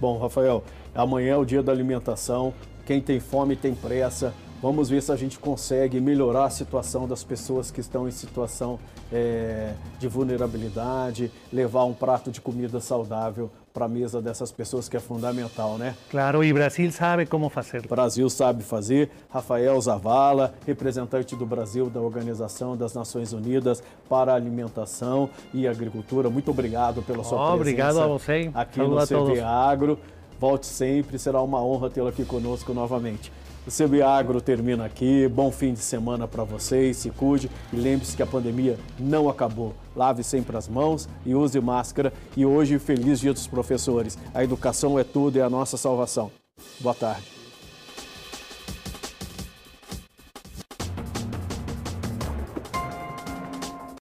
Bom, 0.00 0.18
Rafael, 0.18 0.62
amanhã 0.94 1.34
é 1.34 1.36
o 1.36 1.44
dia 1.44 1.62
da 1.62 1.72
alimentação. 1.72 2.54
Quem 2.86 3.00
tem 3.00 3.20
fome 3.20 3.56
tem 3.56 3.74
pressa. 3.74 4.32
Vamos 4.60 4.90
ver 4.90 5.00
se 5.00 5.12
a 5.12 5.16
gente 5.16 5.38
consegue 5.38 6.00
melhorar 6.00 6.46
a 6.46 6.50
situação 6.50 7.06
das 7.06 7.22
pessoas 7.22 7.70
que 7.70 7.80
estão 7.80 8.08
em 8.08 8.10
situação 8.10 8.78
é, 9.12 9.72
de 10.00 10.08
vulnerabilidade, 10.08 11.30
levar 11.52 11.84
um 11.84 11.94
prato 11.94 12.28
de 12.30 12.40
comida 12.40 12.80
saudável 12.80 13.48
para 13.72 13.84
a 13.84 13.88
mesa 13.88 14.20
dessas 14.20 14.50
pessoas 14.50 14.88
que 14.88 14.96
é 14.96 15.00
fundamental, 15.00 15.78
né? 15.78 15.94
Claro, 16.10 16.42
e 16.42 16.52
Brasil 16.52 16.90
sabe 16.90 17.24
como 17.24 17.48
fazer. 17.48 17.86
Brasil 17.86 18.28
sabe 18.28 18.64
fazer. 18.64 19.08
Rafael 19.30 19.80
Zavala, 19.80 20.52
representante 20.66 21.36
do 21.36 21.46
Brasil 21.46 21.88
da 21.88 22.00
Organização 22.00 22.76
das 22.76 22.92
Nações 22.94 23.32
Unidas 23.32 23.80
para 24.08 24.32
a 24.32 24.34
Alimentação 24.34 25.30
e 25.54 25.68
Agricultura. 25.68 26.28
Muito 26.28 26.50
obrigado 26.50 27.00
pela 27.02 27.22
sua 27.22 27.38
oh, 27.38 27.58
presença. 27.58 27.60
Obrigado 27.60 28.00
a 28.00 28.06
você. 28.08 28.50
Aqui 28.52 28.76
Saúde 28.78 29.14
no 29.14 29.26
CV 29.26 29.40
Agro. 29.40 29.98
Volte 30.40 30.66
sempre, 30.66 31.16
será 31.16 31.40
uma 31.40 31.62
honra 31.62 31.90
tê-lo 31.90 32.08
aqui 32.08 32.24
conosco 32.24 32.74
novamente. 32.74 33.30
O 33.68 33.70
CB 33.70 34.00
Agro 34.00 34.40
termina 34.40 34.86
aqui. 34.86 35.28
Bom 35.28 35.52
fim 35.52 35.74
de 35.74 35.80
semana 35.80 36.26
para 36.26 36.42
vocês. 36.42 36.96
Se 36.96 37.10
cuide 37.10 37.50
e 37.70 37.76
lembre-se 37.76 38.16
que 38.16 38.22
a 38.22 38.26
pandemia 38.26 38.78
não 38.98 39.28
acabou. 39.28 39.74
Lave 39.94 40.24
sempre 40.24 40.56
as 40.56 40.66
mãos 40.66 41.06
e 41.26 41.34
use 41.34 41.60
máscara. 41.60 42.10
E 42.34 42.46
hoje, 42.46 42.78
feliz 42.78 43.20
Dia 43.20 43.34
dos 43.34 43.46
Professores. 43.46 44.16
A 44.32 44.42
educação 44.42 44.98
é 44.98 45.04
tudo 45.04 45.36
e 45.36 45.40
é 45.40 45.44
a 45.44 45.50
nossa 45.50 45.76
salvação. 45.76 46.30
Boa 46.80 46.94
tarde. 46.94 47.37